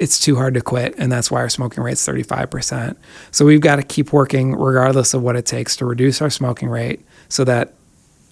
it's 0.00 0.20
too 0.20 0.36
hard 0.36 0.54
to 0.54 0.60
quit. 0.60 0.94
And 0.98 1.10
that's 1.10 1.30
why 1.30 1.40
our 1.40 1.48
smoking 1.48 1.82
rate's 1.82 2.06
35%. 2.06 2.96
So 3.30 3.44
we've 3.44 3.60
got 3.60 3.76
to 3.76 3.82
keep 3.82 4.12
working 4.12 4.52
regardless 4.52 5.14
of 5.14 5.22
what 5.22 5.36
it 5.36 5.46
takes 5.46 5.76
to 5.76 5.86
reduce 5.86 6.22
our 6.22 6.30
smoking 6.30 6.68
rate 6.68 7.04
so 7.28 7.44
that 7.44 7.74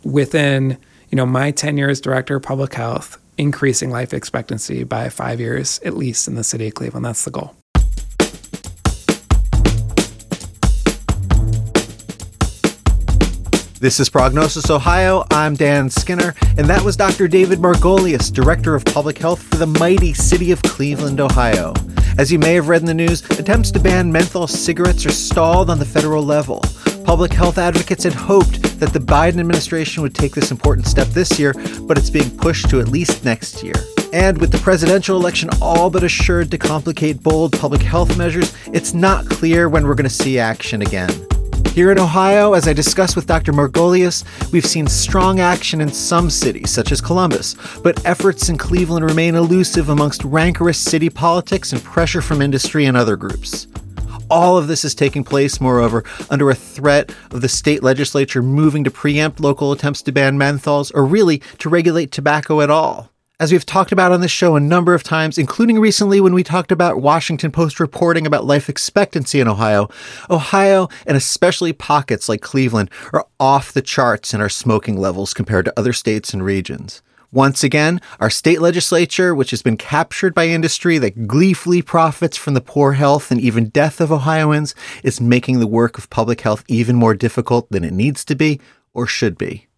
within, 0.04 0.78
you 1.10 1.16
know, 1.16 1.26
my 1.26 1.50
tenure 1.50 1.90
as 1.90 2.00
director 2.00 2.36
of 2.36 2.42
public 2.42 2.74
health, 2.74 3.18
increasing 3.38 3.90
life 3.90 4.12
expectancy 4.12 4.84
by 4.84 5.08
five 5.08 5.40
years 5.40 5.80
at 5.84 5.96
least 5.96 6.28
in 6.28 6.34
the 6.34 6.44
city 6.44 6.68
of 6.68 6.74
Cleveland. 6.74 7.04
That's 7.04 7.24
the 7.24 7.30
goal. 7.30 7.59
This 13.80 13.98
is 13.98 14.10
Prognosis 14.10 14.68
Ohio. 14.68 15.24
I'm 15.30 15.54
Dan 15.54 15.88
Skinner, 15.88 16.34
and 16.58 16.66
that 16.66 16.82
was 16.82 16.98
Dr. 16.98 17.26
David 17.26 17.60
Margolius, 17.60 18.30
Director 18.30 18.74
of 18.74 18.84
Public 18.84 19.16
Health 19.16 19.42
for 19.42 19.56
the 19.56 19.66
mighty 19.66 20.12
city 20.12 20.52
of 20.52 20.60
Cleveland, 20.60 21.18
Ohio. 21.18 21.72
As 22.18 22.30
you 22.30 22.38
may 22.38 22.52
have 22.52 22.68
read 22.68 22.82
in 22.82 22.86
the 22.86 22.92
news, 22.92 23.24
attempts 23.38 23.70
to 23.70 23.80
ban 23.80 24.12
menthol 24.12 24.46
cigarettes 24.46 25.06
are 25.06 25.10
stalled 25.10 25.70
on 25.70 25.78
the 25.78 25.86
federal 25.86 26.22
level. 26.22 26.62
Public 27.04 27.32
health 27.32 27.56
advocates 27.56 28.04
had 28.04 28.12
hoped 28.12 28.62
that 28.80 28.92
the 28.92 28.98
Biden 28.98 29.40
administration 29.40 30.02
would 30.02 30.14
take 30.14 30.34
this 30.34 30.50
important 30.50 30.86
step 30.86 31.08
this 31.08 31.38
year, 31.38 31.54
but 31.84 31.96
it's 31.96 32.10
being 32.10 32.36
pushed 32.36 32.68
to 32.68 32.80
at 32.80 32.88
least 32.88 33.24
next 33.24 33.62
year. 33.62 33.76
And 34.12 34.36
with 34.36 34.52
the 34.52 34.58
presidential 34.58 35.16
election 35.16 35.48
all 35.62 35.88
but 35.88 36.04
assured 36.04 36.50
to 36.50 36.58
complicate 36.58 37.22
bold 37.22 37.58
public 37.58 37.80
health 37.80 38.18
measures, 38.18 38.52
it's 38.74 38.92
not 38.92 39.24
clear 39.24 39.70
when 39.70 39.86
we're 39.86 39.94
going 39.94 40.04
to 40.04 40.10
see 40.10 40.38
action 40.38 40.82
again. 40.82 41.08
Here 41.72 41.92
in 41.92 42.00
Ohio, 42.00 42.54
as 42.54 42.66
I 42.66 42.72
discussed 42.72 43.14
with 43.14 43.28
Dr. 43.28 43.52
Margolius, 43.52 44.24
we've 44.50 44.66
seen 44.66 44.88
strong 44.88 45.38
action 45.38 45.80
in 45.80 45.88
some 45.92 46.28
cities, 46.28 46.68
such 46.68 46.90
as 46.90 47.00
Columbus, 47.00 47.54
but 47.84 48.04
efforts 48.04 48.48
in 48.48 48.58
Cleveland 48.58 49.04
remain 49.04 49.36
elusive 49.36 49.88
amongst 49.88 50.24
rancorous 50.24 50.78
city 50.78 51.08
politics 51.08 51.72
and 51.72 51.82
pressure 51.84 52.20
from 52.22 52.42
industry 52.42 52.86
and 52.86 52.96
other 52.96 53.16
groups. 53.16 53.68
All 54.28 54.58
of 54.58 54.66
this 54.66 54.84
is 54.84 54.96
taking 54.96 55.22
place, 55.22 55.60
moreover, 55.60 56.04
under 56.28 56.50
a 56.50 56.56
threat 56.56 57.14
of 57.30 57.40
the 57.40 57.48
state 57.48 57.84
legislature 57.84 58.42
moving 58.42 58.82
to 58.82 58.90
preempt 58.90 59.38
local 59.38 59.70
attempts 59.70 60.02
to 60.02 60.12
ban 60.12 60.36
menthols 60.36 60.90
or 60.92 61.04
really 61.04 61.38
to 61.58 61.68
regulate 61.68 62.10
tobacco 62.10 62.62
at 62.62 62.70
all. 62.70 63.09
As 63.40 63.52
we've 63.52 63.64
talked 63.64 63.90
about 63.90 64.12
on 64.12 64.20
this 64.20 64.30
show 64.30 64.54
a 64.54 64.60
number 64.60 64.92
of 64.92 65.02
times, 65.02 65.38
including 65.38 65.80
recently 65.80 66.20
when 66.20 66.34
we 66.34 66.42
talked 66.42 66.70
about 66.70 67.00
Washington 67.00 67.50
Post 67.50 67.80
reporting 67.80 68.26
about 68.26 68.44
life 68.44 68.68
expectancy 68.68 69.40
in 69.40 69.48
Ohio, 69.48 69.88
Ohio, 70.28 70.90
and 71.06 71.16
especially 71.16 71.72
pockets 71.72 72.28
like 72.28 72.42
Cleveland, 72.42 72.90
are 73.14 73.26
off 73.40 73.72
the 73.72 73.80
charts 73.80 74.34
in 74.34 74.42
our 74.42 74.50
smoking 74.50 74.98
levels 74.98 75.32
compared 75.32 75.64
to 75.64 75.72
other 75.78 75.94
states 75.94 76.34
and 76.34 76.44
regions. 76.44 77.00
Once 77.32 77.64
again, 77.64 77.98
our 78.18 78.28
state 78.28 78.60
legislature, 78.60 79.34
which 79.34 79.52
has 79.52 79.62
been 79.62 79.78
captured 79.78 80.34
by 80.34 80.46
industry 80.46 80.98
that 80.98 81.26
gleefully 81.26 81.80
profits 81.80 82.36
from 82.36 82.52
the 82.52 82.60
poor 82.60 82.92
health 82.92 83.30
and 83.30 83.40
even 83.40 83.70
death 83.70 84.02
of 84.02 84.12
Ohioans, 84.12 84.74
is 85.02 85.18
making 85.18 85.60
the 85.60 85.66
work 85.66 85.96
of 85.96 86.10
public 86.10 86.42
health 86.42 86.62
even 86.68 86.94
more 86.94 87.14
difficult 87.14 87.70
than 87.70 87.84
it 87.84 87.94
needs 87.94 88.22
to 88.22 88.34
be 88.34 88.60
or 88.92 89.06
should 89.06 89.38
be. 89.38 89.69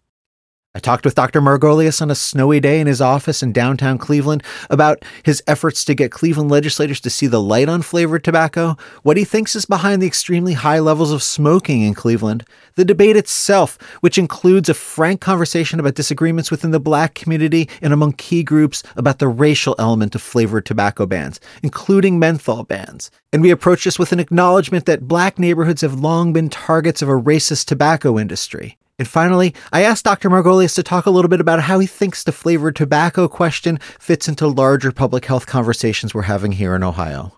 I 0.75 0.79
talked 0.79 1.05
with 1.05 1.13
Dr. 1.13 1.39
Margolius 1.39 2.01
on 2.01 2.09
a 2.09 2.15
snowy 2.15 2.59
day 2.59 2.79
in 2.79 2.87
his 2.87 2.99
office 2.99 3.43
in 3.43 3.53
downtown 3.53 3.99
Cleveland 3.99 4.41
about 4.71 5.05
his 5.21 5.43
efforts 5.45 5.85
to 5.85 5.93
get 5.93 6.11
Cleveland 6.11 6.49
legislators 6.49 6.99
to 7.01 7.11
see 7.11 7.27
the 7.27 7.39
light 7.39 7.69
on 7.69 7.83
flavored 7.83 8.23
tobacco, 8.23 8.75
what 9.03 9.15
he 9.15 9.23
thinks 9.23 9.55
is 9.55 9.67
behind 9.67 10.01
the 10.01 10.07
extremely 10.07 10.53
high 10.53 10.79
levels 10.79 11.11
of 11.11 11.21
smoking 11.21 11.83
in 11.83 11.93
Cleveland, 11.93 12.43
the 12.73 12.83
debate 12.83 13.15
itself, 13.15 13.77
which 14.01 14.17
includes 14.17 14.67
a 14.67 14.73
frank 14.73 15.21
conversation 15.21 15.79
about 15.79 15.93
disagreements 15.93 16.49
within 16.49 16.71
the 16.71 16.79
black 16.79 17.13
community 17.13 17.69
and 17.83 17.93
among 17.93 18.13
key 18.13 18.41
groups 18.41 18.81
about 18.95 19.19
the 19.19 19.27
racial 19.27 19.75
element 19.77 20.15
of 20.15 20.23
flavored 20.23 20.65
tobacco 20.65 21.05
bans, 21.05 21.39
including 21.61 22.17
menthol 22.17 22.63
bans. 22.63 23.11
And 23.31 23.43
we 23.43 23.51
approach 23.51 23.83
this 23.83 23.99
with 23.99 24.11
an 24.11 24.19
acknowledgement 24.19 24.87
that 24.87 25.07
black 25.07 25.37
neighborhoods 25.37 25.81
have 25.81 25.99
long 25.99 26.33
been 26.33 26.49
targets 26.49 27.03
of 27.03 27.09
a 27.09 27.11
racist 27.11 27.65
tobacco 27.65 28.17
industry. 28.17 28.79
And 28.99 29.07
finally, 29.07 29.55
I 29.71 29.83
asked 29.83 30.05
Dr. 30.05 30.29
Margolius 30.29 30.75
to 30.75 30.83
talk 30.83 31.07
a 31.07 31.09
little 31.09 31.29
bit 31.29 31.41
about 31.41 31.61
how 31.61 31.79
he 31.79 31.87
thinks 31.87 32.23
the 32.23 32.31
flavored 32.31 32.75
tobacco 32.75 33.27
question 33.27 33.79
fits 33.99 34.27
into 34.27 34.47
larger 34.47 34.91
public 34.91 35.25
health 35.25 35.47
conversations 35.47 36.13
we're 36.13 36.23
having 36.23 36.51
here 36.51 36.75
in 36.75 36.83
Ohio. 36.83 37.33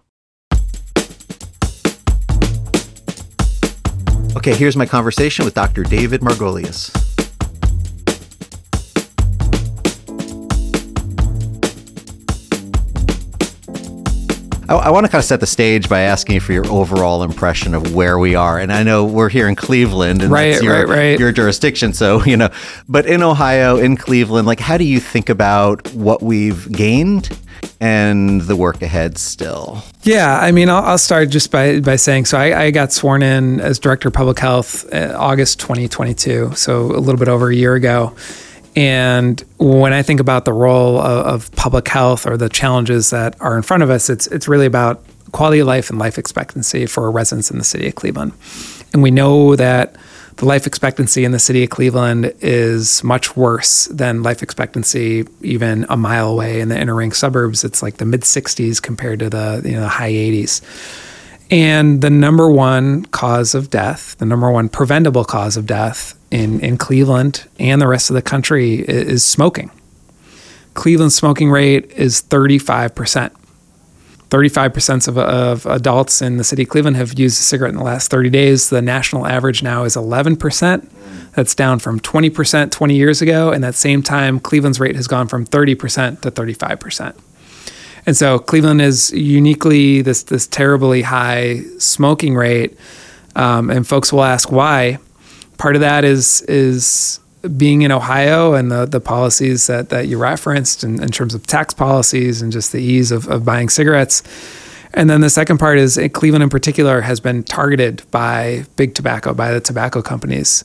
Okay, 4.35 4.53
here's 4.53 4.75
my 4.75 4.85
conversation 4.85 5.45
with 5.45 5.53
Dr. 5.53 5.83
David 5.83 6.19
Margolius. 6.19 7.14
I, 14.69 14.75
I 14.75 14.89
want 14.89 15.05
to 15.05 15.11
kind 15.11 15.19
of 15.19 15.25
set 15.25 15.39
the 15.39 15.47
stage 15.47 15.89
by 15.89 16.01
asking 16.01 16.35
you 16.35 16.41
for 16.41 16.53
your 16.53 16.67
overall 16.67 17.23
impression 17.23 17.73
of 17.73 17.93
where 17.93 18.17
we 18.17 18.35
are. 18.35 18.59
And 18.59 18.71
I 18.71 18.83
know 18.83 19.05
we're 19.05 19.29
here 19.29 19.47
in 19.47 19.55
Cleveland, 19.55 20.21
and 20.21 20.31
right, 20.31 20.51
that's 20.51 20.63
your, 20.63 20.85
right, 20.85 20.87
right. 20.87 21.19
your 21.19 21.31
jurisdiction. 21.31 21.93
So 21.93 22.23
you 22.23 22.37
know, 22.37 22.49
but 22.87 23.05
in 23.05 23.23
Ohio, 23.23 23.77
in 23.77 23.97
Cleveland, 23.97 24.47
like, 24.47 24.59
how 24.59 24.77
do 24.77 24.83
you 24.83 24.99
think 24.99 25.29
about 25.29 25.93
what 25.93 26.21
we've 26.21 26.71
gained 26.71 27.37
and 27.79 28.41
the 28.41 28.55
work 28.55 28.81
ahead 28.81 29.17
still? 29.17 29.83
Yeah, 30.03 30.39
I 30.39 30.51
mean, 30.51 30.69
I'll, 30.69 30.83
I'll 30.83 30.97
start 30.97 31.29
just 31.29 31.51
by, 31.51 31.79
by 31.79 31.95
saying 31.95 32.25
so 32.25 32.37
I, 32.37 32.65
I, 32.65 32.71
got 32.71 32.91
sworn 32.91 33.23
in 33.23 33.59
as 33.59 33.79
Director 33.79 34.09
of 34.09 34.13
Public 34.13 34.39
Health 34.39 34.91
uh, 34.93 35.15
August 35.17 35.59
2022, 35.59 36.53
so 36.55 36.85
a 36.85 36.99
little 36.99 37.17
bit 37.17 37.27
over 37.27 37.49
a 37.49 37.55
year 37.55 37.75
ago. 37.75 38.15
And 38.75 39.41
when 39.57 39.93
I 39.93 40.01
think 40.01 40.19
about 40.19 40.43
the 40.43 40.51
role 40.51 40.99
of, 40.99 41.25
of, 41.25 41.51
public 41.55 41.87
health 41.87 42.27
or 42.27 42.35
the 42.35 42.49
challenges 42.49 43.09
that 43.11 43.39
are 43.41 43.55
in 43.55 43.63
front 43.63 43.83
of 43.83 43.89
us, 43.89 44.09
it's 44.09 44.27
it's 44.27 44.47
really 44.47 44.65
about 44.65 45.01
quality 45.31 45.59
of 45.59 45.67
life 45.67 45.89
and 45.89 45.97
life 45.97 46.17
expectancy 46.17 46.85
for 46.85 47.09
residents 47.09 47.49
in 47.49 47.57
the 47.57 47.63
city 47.63 47.87
of 47.87 47.95
Cleveland. 47.95 48.33
And 48.93 49.01
we 49.01 49.11
know 49.11 49.55
that 49.55 49.95
the 50.37 50.45
life 50.45 50.67
expectancy 50.67 51.23
in 51.23 51.31
the 51.31 51.39
city 51.39 51.63
of 51.63 51.69
Cleveland 51.69 52.33
is 52.41 53.03
much 53.03 53.37
worse 53.37 53.85
than 53.85 54.23
life 54.23 54.43
expectancy 54.43 55.25
even 55.41 55.85
a 55.89 55.95
mile 55.95 56.31
away 56.31 56.59
in 56.59 56.67
the 56.67 56.79
inner 56.79 56.95
ring 56.95 57.13
suburbs. 57.13 57.63
It's 57.63 57.81
like 57.81 57.97
the 57.97 58.05
mid 58.05 58.21
60s 58.21 58.81
compared 58.81 59.19
to 59.19 59.29
the 59.29 59.61
you 59.63 59.71
know 59.71 59.81
the 59.81 59.87
high 59.87 60.11
80s. 60.11 60.61
And 61.51 62.01
the 62.01 62.09
number 62.09 62.49
one 62.49 63.05
cause 63.05 63.53
of 63.53 63.69
death, 63.69 64.17
the 64.17 64.25
number 64.25 64.51
one 64.51 64.67
preventable 64.67 65.23
cause 65.23 65.57
of 65.57 65.65
death 65.65 66.17
in, 66.35 66.59
in 66.59 66.77
Cleveland 66.77 67.47
and 67.59 67.81
the 67.81 67.87
rest 67.87 68.09
of 68.09 68.13
the 68.13 68.21
country 68.21 68.75
is 68.75 69.23
smoking. 69.23 69.71
Cleveland's 70.73 71.15
smoking 71.15 71.49
rate 71.49 71.91
is 71.91 72.21
35%. 72.21 73.31
35% 74.29 75.07
of, 75.07 75.17
of 75.17 75.65
adults 75.65 76.21
in 76.21 76.35
the 76.35 76.43
city 76.43 76.63
of 76.63 76.69
Cleveland 76.69 76.97
have 76.97 77.17
used 77.17 77.39
a 77.39 77.43
cigarette 77.43 77.71
in 77.71 77.77
the 77.77 77.83
last 77.83 78.11
30 78.11 78.29
days. 78.29 78.69
The 78.69 78.81
national 78.81 79.25
average 79.25 79.63
now 79.63 79.85
is 79.85 79.95
11%. 79.95 80.89
That's 81.35 81.55
down 81.55 81.79
from 81.79 82.01
20% 82.01 82.69
20 82.69 82.95
years 82.95 83.21
ago. 83.21 83.51
And 83.51 83.63
at 83.63 83.69
that 83.69 83.75
same 83.75 84.03
time, 84.03 84.41
Cleveland's 84.41 84.79
rate 84.79 84.97
has 84.97 85.07
gone 85.07 85.29
from 85.29 85.45
30% 85.45 86.19
to 86.21 86.31
35%. 86.31 87.15
And 88.05 88.17
so 88.17 88.39
Cleveland 88.39 88.81
is 88.81 89.11
uniquely 89.11 90.01
this 90.01 90.23
this 90.23 90.45
terribly 90.45 91.01
high 91.01 91.61
smoking 91.79 92.35
rate, 92.35 92.77
um, 93.35 93.71
and 93.71 93.87
folks 93.87 94.13
will 94.13 94.23
ask 94.23 94.51
why. 94.51 94.99
Part 95.57 95.75
of 95.75 95.81
that 95.81 96.03
is 96.03 96.41
is 96.43 97.19
being 97.57 97.83
in 97.83 97.91
Ohio 97.91 98.53
and 98.53 98.71
the 98.71 98.85
the 98.85 98.99
policies 98.99 99.67
that 99.67 99.89
that 99.89 100.07
you 100.07 100.17
referenced 100.17 100.83
in, 100.83 101.01
in 101.01 101.09
terms 101.09 101.33
of 101.33 101.45
tax 101.45 101.73
policies 101.73 102.41
and 102.41 102.51
just 102.51 102.71
the 102.71 102.81
ease 102.81 103.11
of, 103.11 103.27
of 103.27 103.45
buying 103.45 103.69
cigarettes. 103.69 104.23
And 104.93 105.09
then 105.09 105.19
the 105.19 105.29
second 105.29 105.57
part 105.57 105.77
is 105.77 105.97
eh, 105.97 106.07
Cleveland 106.07 106.43
in 106.43 106.49
particular 106.49 107.01
has 107.01 107.19
been 107.19 107.43
targeted 107.43 108.03
by 108.11 108.65
big 108.77 108.95
tobacco, 108.95 109.33
by 109.33 109.51
the 109.51 109.59
tobacco 109.59 110.01
companies 110.01 110.63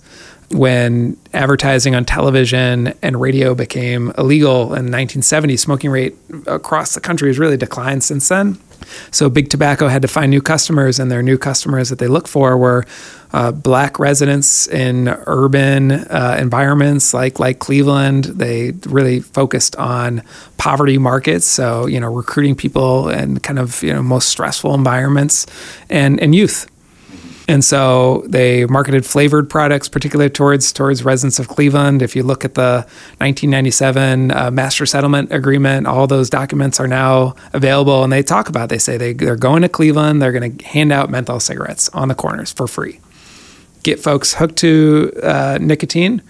when 0.50 1.16
advertising 1.32 1.94
on 1.94 2.04
television 2.04 2.92
and 3.02 3.20
radio 3.20 3.54
became 3.54 4.12
illegal 4.18 4.62
in 4.62 4.90
1970, 4.90 5.56
smoking 5.56 5.90
rate 5.90 6.16
across 6.46 6.94
the 6.94 7.00
country 7.00 7.28
has 7.28 7.38
really 7.38 7.56
declined 7.56 8.02
since 8.02 8.28
then. 8.28 8.58
So 9.10 9.28
big 9.28 9.50
tobacco 9.50 9.88
had 9.88 10.02
to 10.02 10.08
find 10.08 10.30
new 10.30 10.42
customers, 10.42 10.98
and 10.98 11.10
their 11.10 11.22
new 11.22 11.38
customers 11.38 11.90
that 11.90 11.98
they 11.98 12.08
look 12.08 12.26
for 12.26 12.56
were 12.56 12.84
uh, 13.32 13.52
black 13.52 13.98
residents 13.98 14.66
in 14.66 15.08
urban 15.26 15.92
uh, 15.92 16.36
environments 16.40 17.14
like 17.14 17.38
like 17.38 17.58
Cleveland. 17.58 18.24
They 18.24 18.72
really 18.86 19.20
focused 19.20 19.76
on 19.76 20.22
poverty 20.56 20.98
markets, 20.98 21.46
so 21.46 21.86
you 21.86 22.00
know 22.00 22.12
recruiting 22.12 22.56
people 22.56 23.08
in 23.08 23.38
kind 23.40 23.58
of 23.58 23.82
you 23.82 23.92
know 23.92 24.02
most 24.02 24.28
stressful 24.28 24.74
environments, 24.74 25.46
and 25.88 26.18
and 26.20 26.34
youth. 26.34 26.66
And 27.50 27.64
so 27.64 28.22
they 28.28 28.64
marketed 28.66 29.04
flavored 29.04 29.50
products, 29.50 29.88
particularly 29.88 30.30
towards 30.30 30.72
towards 30.72 31.04
residents 31.04 31.40
of 31.40 31.48
Cleveland. 31.48 32.00
If 32.00 32.14
you 32.14 32.22
look 32.22 32.44
at 32.44 32.54
the 32.54 32.86
1997 33.18 34.30
uh, 34.30 34.50
Master 34.52 34.86
Settlement 34.86 35.32
Agreement, 35.32 35.88
all 35.88 36.06
those 36.06 36.30
documents 36.30 36.78
are 36.78 36.86
now 36.86 37.34
available, 37.52 38.04
and 38.04 38.12
they 38.12 38.22
talk 38.22 38.48
about. 38.48 38.68
They 38.68 38.78
say 38.78 38.96
they, 38.96 39.14
they're 39.14 39.34
going 39.34 39.62
to 39.62 39.68
Cleveland. 39.68 40.22
They're 40.22 40.30
going 40.30 40.58
to 40.58 40.64
hand 40.64 40.92
out 40.92 41.10
menthol 41.10 41.40
cigarettes 41.40 41.88
on 41.88 42.06
the 42.06 42.14
corners 42.14 42.52
for 42.52 42.68
free, 42.68 43.00
get 43.82 43.98
folks 43.98 44.34
hooked 44.34 44.58
to 44.58 45.10
uh, 45.20 45.58
nicotine, 45.60 46.22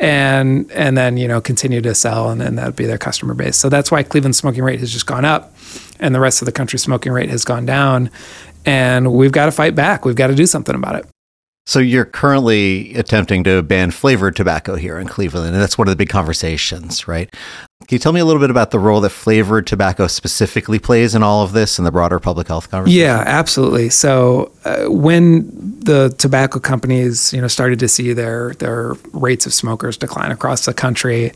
and 0.00 0.70
and 0.70 0.96
then 0.96 1.16
you 1.16 1.26
know 1.26 1.40
continue 1.40 1.80
to 1.80 1.94
sell 1.94 2.30
and 2.30 2.40
then 2.40 2.54
that'd 2.54 2.76
be 2.76 2.86
their 2.86 2.98
customer 2.98 3.34
base 3.34 3.56
so 3.56 3.68
that's 3.68 3.90
why 3.90 4.02
cleveland's 4.02 4.38
smoking 4.38 4.62
rate 4.62 4.78
has 4.78 4.92
just 4.92 5.06
gone 5.06 5.24
up 5.24 5.54
and 5.98 6.14
the 6.14 6.20
rest 6.20 6.40
of 6.40 6.46
the 6.46 6.52
country's 6.52 6.82
smoking 6.82 7.10
rate 7.10 7.28
has 7.28 7.44
gone 7.44 7.66
down 7.66 8.08
and 8.68 9.12
we've 9.12 9.32
got 9.32 9.46
to 9.46 9.52
fight 9.52 9.74
back 9.74 10.04
we've 10.04 10.16
got 10.16 10.28
to 10.28 10.34
do 10.34 10.46
something 10.46 10.74
about 10.74 10.94
it 10.94 11.06
so 11.68 11.80
you're 11.80 12.06
currently 12.06 12.94
attempting 12.94 13.44
to 13.44 13.62
ban 13.62 13.90
flavored 13.90 14.34
tobacco 14.34 14.74
here 14.74 14.98
in 14.98 15.06
Cleveland, 15.06 15.52
and 15.52 15.62
that's 15.62 15.76
one 15.76 15.86
of 15.86 15.92
the 15.92 15.96
big 15.96 16.08
conversations, 16.08 17.06
right? 17.06 17.30
Can 17.30 17.94
you 17.94 17.98
tell 17.98 18.14
me 18.14 18.20
a 18.20 18.24
little 18.24 18.40
bit 18.40 18.48
about 18.48 18.70
the 18.70 18.78
role 18.78 19.02
that 19.02 19.10
flavored 19.10 19.66
tobacco 19.66 20.06
specifically 20.06 20.78
plays 20.78 21.14
in 21.14 21.22
all 21.22 21.42
of 21.42 21.52
this 21.52 21.78
and 21.78 21.86
the 21.86 21.92
broader 21.92 22.18
public 22.18 22.48
health 22.48 22.70
conversation? 22.70 22.98
Yeah, 22.98 23.22
absolutely. 23.26 23.90
So 23.90 24.50
uh, 24.64 24.86
when 24.86 25.44
the 25.80 26.08
tobacco 26.16 26.58
companies, 26.58 27.34
you 27.34 27.40
know, 27.42 27.48
started 27.48 27.78
to 27.80 27.88
see 27.88 28.14
their 28.14 28.54
their 28.54 28.94
rates 29.12 29.44
of 29.44 29.52
smokers 29.52 29.98
decline 29.98 30.30
across 30.30 30.64
the 30.64 30.72
country, 30.72 31.32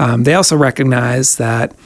um, 0.00 0.24
they 0.24 0.34
also 0.34 0.56
recognized 0.56 1.38
that 1.38 1.76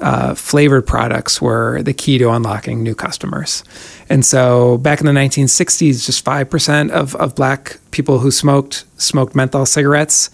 uh, 0.00 0.34
flavored 0.34 0.86
products 0.86 1.40
were 1.40 1.82
the 1.82 1.92
key 1.92 2.18
to 2.18 2.30
unlocking 2.30 2.82
new 2.82 2.94
customers. 2.94 3.64
And 4.08 4.24
so 4.24 4.78
back 4.78 5.00
in 5.00 5.06
the 5.06 5.12
1960s, 5.12 6.04
just 6.04 6.24
5% 6.24 6.90
of, 6.90 7.14
of 7.16 7.34
black 7.34 7.78
people 7.90 8.18
who 8.18 8.30
smoked 8.30 8.84
smoked 8.96 9.34
menthol 9.34 9.66
cigarettes. 9.66 10.30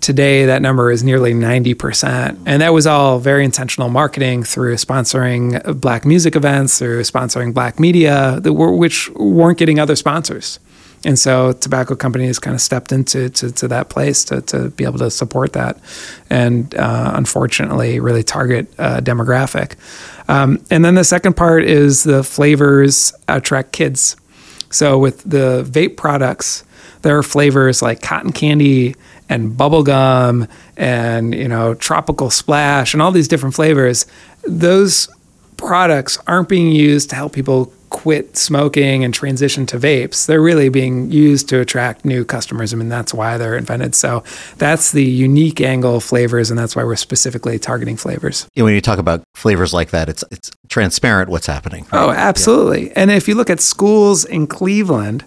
Today, 0.00 0.46
that 0.46 0.62
number 0.62 0.90
is 0.90 1.04
nearly 1.04 1.34
90%. 1.34 2.38
And 2.46 2.62
that 2.62 2.72
was 2.72 2.86
all 2.86 3.18
very 3.18 3.44
intentional 3.44 3.90
marketing 3.90 4.44
through 4.44 4.76
sponsoring 4.76 5.78
black 5.78 6.06
music 6.06 6.34
events, 6.34 6.78
through 6.78 7.02
sponsoring 7.02 7.52
black 7.52 7.78
media, 7.78 8.40
which 8.42 9.10
weren't 9.10 9.58
getting 9.58 9.78
other 9.78 9.96
sponsors. 9.96 10.58
And 11.04 11.18
so 11.18 11.52
tobacco 11.52 11.96
companies 11.96 12.38
kind 12.38 12.54
of 12.54 12.60
stepped 12.60 12.92
into 12.92 13.30
to, 13.30 13.50
to 13.52 13.68
that 13.68 13.88
place 13.88 14.24
to, 14.26 14.42
to 14.42 14.70
be 14.70 14.84
able 14.84 14.98
to 14.98 15.10
support 15.10 15.54
that 15.54 15.78
and 16.28 16.74
uh, 16.74 17.12
unfortunately 17.14 18.00
really 18.00 18.22
target 18.22 18.68
uh, 18.78 19.00
demographic. 19.00 19.76
Um, 20.28 20.62
and 20.70 20.84
then 20.84 20.94
the 20.94 21.04
second 21.04 21.36
part 21.36 21.64
is 21.64 22.02
the 22.02 22.22
flavors 22.22 23.14
attract 23.28 23.72
kids. 23.72 24.16
So 24.70 24.98
with 24.98 25.22
the 25.22 25.66
vape 25.68 25.96
products, 25.96 26.64
there 27.02 27.16
are 27.16 27.22
flavors 27.22 27.82
like 27.82 28.02
cotton 28.02 28.32
candy 28.32 28.94
and 29.28 29.56
bubblegum 29.56 30.48
and 30.76 31.34
you 31.34 31.48
know 31.48 31.74
tropical 31.74 32.30
splash 32.30 32.92
and 32.92 33.02
all 33.02 33.10
these 33.10 33.28
different 33.28 33.54
flavors. 33.54 34.06
Those 34.46 35.08
products 35.56 36.18
aren't 36.26 36.48
being 36.48 36.72
used 36.72 37.10
to 37.10 37.16
help 37.16 37.32
people 37.32 37.72
quit 38.00 38.34
smoking 38.34 39.04
and 39.04 39.12
transition 39.12 39.66
to 39.66 39.78
vapes. 39.78 40.24
They're 40.24 40.40
really 40.40 40.70
being 40.70 41.12
used 41.12 41.50
to 41.50 41.60
attract 41.60 42.02
new 42.02 42.24
customers. 42.24 42.72
I 42.72 42.76
mean, 42.78 42.88
that's 42.88 43.12
why 43.12 43.36
they're 43.36 43.58
invented. 43.58 43.94
So 43.94 44.24
that's 44.56 44.92
the 44.92 45.04
unique 45.04 45.60
angle 45.60 45.96
of 45.96 46.04
flavors, 46.04 46.48
and 46.50 46.58
that's 46.58 46.74
why 46.74 46.82
we're 46.82 46.96
specifically 46.96 47.58
targeting 47.58 47.98
flavors. 47.98 48.48
Yeah, 48.54 48.64
when 48.64 48.72
you 48.72 48.80
talk 48.80 48.98
about 48.98 49.22
flavors 49.34 49.74
like 49.74 49.90
that, 49.90 50.08
it's 50.08 50.24
it's 50.30 50.50
transparent 50.68 51.28
what's 51.28 51.46
happening. 51.46 51.82
Right? 51.92 52.00
Oh, 52.00 52.10
absolutely. 52.10 52.86
Yeah. 52.86 52.94
And 52.96 53.10
if 53.10 53.28
you 53.28 53.34
look 53.34 53.50
at 53.50 53.60
schools 53.60 54.24
in 54.24 54.46
Cleveland, 54.46 55.22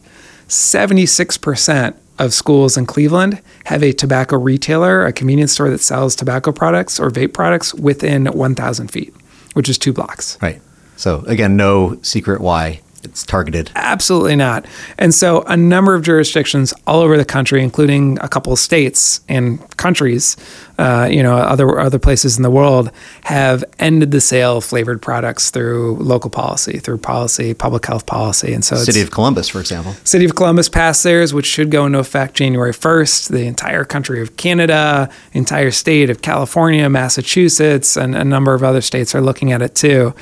76% 0.47 1.95
of 2.17 2.33
schools 2.33 2.75
in 2.75 2.87
Cleveland 2.87 3.39
have 3.65 3.83
a 3.83 3.93
tobacco 3.93 4.35
retailer, 4.35 5.05
a 5.05 5.13
convenience 5.13 5.51
store 5.51 5.69
that 5.69 5.81
sells 5.81 6.15
tobacco 6.15 6.51
products 6.51 6.99
or 6.99 7.11
vape 7.11 7.33
products 7.33 7.71
within 7.75 8.25
1,000 8.25 8.87
feet, 8.87 9.13
which 9.53 9.69
is 9.69 9.77
two 9.77 9.93
blocks. 9.93 10.39
Right. 10.41 10.59
So 10.95 11.23
again, 11.27 11.55
no 11.55 11.97
secret 12.01 12.41
why 12.41 12.81
it's 13.03 13.25
targeted. 13.25 13.69
Absolutely 13.75 14.35
not. 14.35 14.65
And 14.97 15.13
so 15.13 15.41
a 15.43 15.57
number 15.57 15.93
of 15.93 16.03
jurisdictions 16.03 16.73
all 16.87 17.01
over 17.01 17.17
the 17.17 17.25
country, 17.25 17.61
including 17.61 18.17
a 18.21 18.29
couple 18.29 18.53
of 18.53 18.59
states 18.59 19.21
and 19.27 19.59
countries, 19.77 20.37
uh, 20.77 21.07
you 21.11 21.21
know, 21.21 21.35
other 21.35 21.79
other 21.79 21.99
places 21.99 22.37
in 22.37 22.43
the 22.43 22.49
world, 22.49 22.91
have 23.23 23.63
ended 23.77 24.11
the 24.11 24.21
sale 24.21 24.57
of 24.57 24.63
flavored 24.63 25.01
products 25.01 25.51
through 25.51 25.97
local 25.97 26.29
policy, 26.29 26.79
through 26.79 26.97
policy, 26.97 27.53
public 27.53 27.85
health 27.85 28.05
policy. 28.05 28.53
And 28.53 28.63
so, 28.63 28.77
City 28.77 29.01
of 29.01 29.11
Columbus, 29.11 29.49
for 29.49 29.59
example, 29.59 29.93
City 30.03 30.25
of 30.25 30.35
Columbus 30.35 30.69
passed 30.69 31.03
theirs, 31.03 31.33
which 31.33 31.45
should 31.45 31.69
go 31.69 31.85
into 31.85 31.99
effect 31.99 32.35
January 32.35 32.73
first. 32.73 33.29
The 33.29 33.45
entire 33.45 33.83
country 33.83 34.21
of 34.21 34.37
Canada, 34.37 35.09
entire 35.33 35.71
state 35.71 36.09
of 36.09 36.21
California, 36.21 36.89
Massachusetts, 36.89 37.97
and 37.97 38.15
a 38.15 38.23
number 38.23 38.53
of 38.53 38.63
other 38.63 38.81
states 38.81 39.13
are 39.13 39.21
looking 39.21 39.51
at 39.51 39.61
it 39.61 39.75
too. 39.75 40.13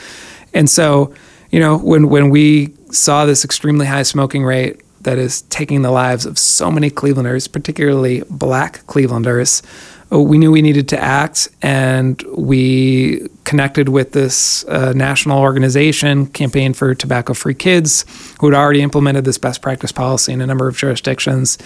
And 0.54 0.70
so, 0.70 1.14
you 1.50 1.60
know, 1.60 1.78
when 1.78 2.10
when 2.10 2.30
we 2.30 2.74
saw 2.92 3.26
this 3.26 3.46
extremely 3.46 3.86
high 3.86 4.04
smoking 4.04 4.44
rate 4.44 4.82
that 5.02 5.18
is 5.18 5.42
taking 5.44 5.82
the 5.82 5.92
lives 5.92 6.26
of 6.26 6.38
so 6.38 6.70
many 6.70 6.90
Clevelanders, 6.90 7.52
particularly 7.52 8.24
black 8.30 8.86
Clevelanders, 8.86 9.64
uh, 10.12 10.20
we 10.20 10.38
knew 10.38 10.52
we 10.52 10.62
needed 10.62 10.90
to 10.90 11.00
act, 11.00 11.48
and 11.62 12.22
we 12.36 13.28
connected 13.46 13.90
with 13.90 14.12
this 14.12 14.66
uh, 14.66 14.92
national 14.94 15.40
organization, 15.40 16.28
Campaign 16.28 16.74
for 16.74 16.94
Tobacco 16.94 17.34
Free 17.34 17.54
Kids, 17.54 18.06
who 18.40 18.48
had 18.48 18.56
already 18.56 18.82
implemented 18.82 19.24
this 19.24 19.38
best 19.38 19.62
practice 19.62 19.92
policy 19.92 20.34
in 20.34 20.42
a 20.42 20.48
number 20.48 20.68
of 20.68 20.76
jurisdictions 20.76 21.58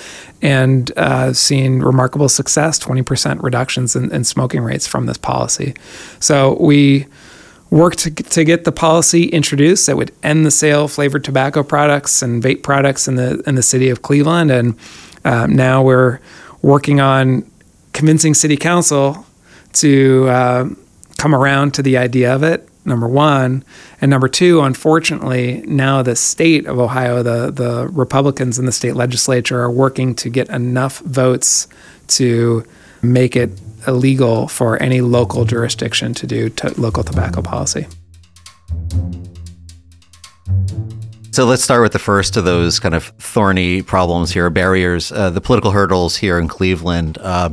and 0.42 0.92
uh, 0.96 1.34
seen 1.34 1.80
remarkable 1.80 2.30
success 2.30 2.80
20% 2.80 3.42
reductions 3.42 3.96
in, 3.96 4.12
in 4.14 4.24
smoking 4.24 4.62
rates 4.62 4.86
from 4.86 5.08
this 5.08 5.18
policy. 5.18 5.74
So 6.20 6.58
we 6.60 7.08
worked 7.70 8.00
to, 8.00 8.12
to 8.12 8.44
get 8.44 8.64
the 8.64 8.72
policy 8.72 9.26
introduced 9.26 9.88
that 9.88 9.98
would 9.98 10.12
end 10.24 10.46
the 10.46 10.52
sale 10.52 10.86
of 10.86 10.92
flavored 10.92 11.24
tobacco 11.24 11.64
products 11.64 12.22
and 12.22 12.42
vape 12.42 12.64
products 12.64 13.08
in 13.08 13.16
the 13.16 13.42
in 13.48 13.56
the 13.56 13.64
city 13.64 13.90
of 13.90 14.02
Cleveland. 14.02 14.52
And 14.52 14.76
um, 15.24 15.56
now 15.56 15.84
we're 15.84 16.20
working 16.62 17.00
on 17.00 17.50
convincing 17.94 18.34
city 18.34 18.58
council 18.58 19.26
to 19.74 20.28
uh, 20.28 20.70
come 21.18 21.34
around 21.34 21.74
to 21.74 21.82
the 21.82 21.98
idea 21.98 22.34
of 22.34 22.44
it. 22.44 22.70
Number 22.88 23.08
one, 23.08 23.64
and 24.00 24.12
number 24.12 24.28
two, 24.28 24.62
unfortunately, 24.62 25.64
now 25.66 26.04
the 26.04 26.16
state 26.16 26.68
of 26.68 26.78
Ohio, 26.78 27.24
the 27.24 27.50
the 27.50 27.88
Republicans 27.88 28.60
in 28.60 28.68
the 28.68 28.72
state 28.72 28.96
legislature 28.96 29.60
are 29.60 29.72
working 29.72 30.14
to 30.16 30.30
get 30.30 30.50
enough 30.50 31.00
votes 31.00 31.68
to 32.08 32.64
make 33.02 33.36
it 33.36 33.50
illegal 33.88 34.48
for 34.48 34.82
any 34.82 35.02
local 35.02 35.46
jurisdiction 35.46 36.14
to 36.16 36.28
do 36.28 36.50
to 36.50 36.80
local 36.80 37.04
tobacco 37.04 37.42
policy. 37.42 37.88
So 41.32 41.44
let's 41.44 41.64
start 41.64 41.82
with 41.82 41.92
the 41.92 42.00
first 42.00 42.38
of 42.38 42.46
those 42.46 42.80
kind 42.80 42.96
of 42.96 43.08
thorny 43.20 43.82
problems 43.82 44.32
here, 44.32 44.50
barriers, 44.50 45.12
uh, 45.12 45.30
the 45.30 45.42
political 45.42 45.72
hurdles 45.72 46.16
here 46.16 46.40
in 46.40 46.48
Cleveland. 46.48 47.18
Uh, 47.20 47.50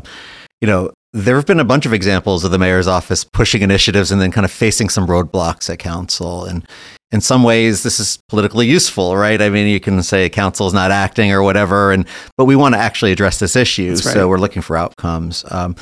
you 0.61 0.69
know, 0.69 0.93
there 1.13 1.35
have 1.35 1.47
been 1.47 1.59
a 1.59 1.65
bunch 1.65 1.85
of 1.85 1.93
examples 1.93 2.45
of 2.45 2.53
the 2.53 2.59
mayor's 2.59 2.87
office 2.87 3.25
pushing 3.25 3.61
initiatives 3.61 4.13
and 4.13 4.21
then 4.21 4.31
kind 4.31 4.45
of 4.45 4.53
facing 4.53 4.89
some 4.89 5.07
roadblocks 5.07 5.69
at 5.69 5.81
council. 5.81 6.45
And 6.45 6.65
in 7.11 7.21
some 7.21 7.43
ways, 7.43 7.83
this 7.83 8.01
is 8.01 8.19
politically 8.29 8.67
useful, 8.67 9.17
right? 9.17 9.43
I 9.43 9.51
mean, 9.51 9.67
you 9.67 9.81
can 9.81 10.03
say 10.03 10.31
council 10.31 10.67
is 10.67 10.73
not 10.73 10.91
acting 10.91 11.31
or 11.33 11.43
whatever, 11.43 11.93
and 11.93 12.07
but 12.39 12.47
we 12.47 12.57
want 12.57 12.75
to 12.75 12.81
actually 12.81 13.13
address 13.13 13.39
this 13.39 13.55
issue, 13.55 13.91
right. 13.91 13.99
so 13.99 14.29
we're 14.29 14.39
looking 14.39 14.63
for 14.63 14.77
outcomes. 14.77 15.45
Um, 15.51 15.77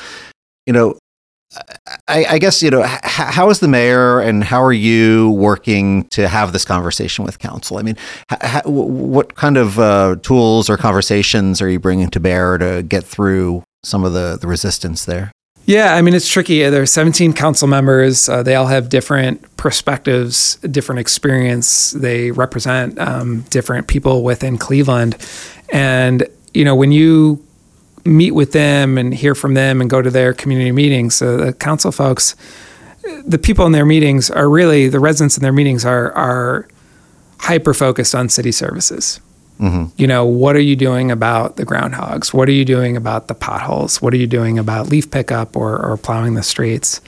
you 0.71 0.73
know, 0.73 0.97
I, 2.07 2.25
I, 2.27 2.39
guess 2.39 2.63
you 2.63 2.71
know 2.71 2.85
h- 2.85 3.01
how 3.03 3.51
is 3.51 3.59
the 3.59 3.67
mayor 3.67 4.21
and 4.21 4.45
how 4.45 4.63
are 4.63 4.73
you 4.73 5.33
working 5.33 6.05
to 6.11 6.29
have 6.29 6.53
this 6.53 6.65
conversation 6.65 7.25
with 7.25 7.41
council? 7.41 7.77
I 7.77 7.83
mean, 7.83 7.97
h- 8.31 8.63
what 8.67 9.35
kind 9.35 9.57
of 9.57 9.81
uh, 9.81 10.15
tools 10.23 10.71
or 10.71 10.77
conversations 10.77 11.61
are 11.61 11.69
you 11.69 11.81
bringing 11.81 12.09
to 12.11 12.21
bear 12.21 12.57
to 12.59 12.85
get 12.85 13.03
through 13.03 13.65
some 13.83 14.05
of 14.05 14.13
the 14.13 14.39
the 14.41 14.47
resistance 14.47 15.07
there? 15.07 15.33
Yeah, 15.65 15.97
I 15.97 16.03
mean 16.03 16.15
it's 16.15 16.29
tricky. 16.29 16.63
There 16.63 16.83
are 16.83 16.87
17 16.87 17.33
council 17.33 17.67
members. 17.67 18.29
Uh, 18.29 18.45
they 18.45 18.55
all 18.55 18.69
have 18.69 18.89
different 18.89 19.57
perspectives, 19.57 20.55
different 20.59 21.01
experience. 21.01 21.91
They 21.91 22.31
represent 22.31 22.97
um, 23.01 23.41
different 23.51 23.89
people 23.89 24.23
within 24.23 24.57
Cleveland, 24.57 25.17
and 25.73 26.29
you 26.55 26.65
know 26.65 26.77
when 26.77 26.93
you 26.93 27.45
meet 28.05 28.33
with 28.33 28.53
them 28.53 28.99
and 28.99 29.15
hear 29.15 29.35
from 29.35 29.55
them 29.55 29.81
and 29.81 29.91
go 29.91 30.03
to 30.03 30.11
their 30.11 30.33
community 30.33 30.73
meetings. 30.73 31.15
So 31.15 31.37
the 31.37 31.53
council 31.53 31.93
folks, 31.93 32.35
the 33.25 33.39
people 33.39 33.67
in 33.67 33.73
their 33.73 33.87
meetings 33.87 34.31
are 34.31 34.49
really 34.49 34.89
the 34.89 35.01
residents 35.01 35.37
in 35.37 35.43
their 35.43 35.53
meetings 35.53 35.85
are 35.85 36.13
are 36.13 36.69
hyper 37.39 37.75
focused 37.75 38.15
on 38.15 38.29
city 38.29 38.53
services. 38.53 39.21
Mm-hmm. 39.59 39.93
You 39.97 40.07
know, 40.07 40.25
what 40.25 40.57
are 40.57 40.61
you 40.61 40.75
doing 40.75 41.11
about 41.11 41.57
the 41.57 41.67
groundhogs? 41.67 42.33
What 42.33 42.49
are 42.49 42.53
you 42.53 42.65
doing 42.65 42.97
about 42.97 43.29
the 43.29 43.35
potholes? 43.35 44.01
What 44.01 44.15
are 44.15 44.17
you 44.17 44.27
doing 44.27 44.59
about 44.59 44.89
leaf 44.89 45.11
pickup 45.11 45.55
or, 45.55 45.85
or 45.85 45.99
plowing 45.99 46.35
the 46.35 46.43
streets? 46.43 47.03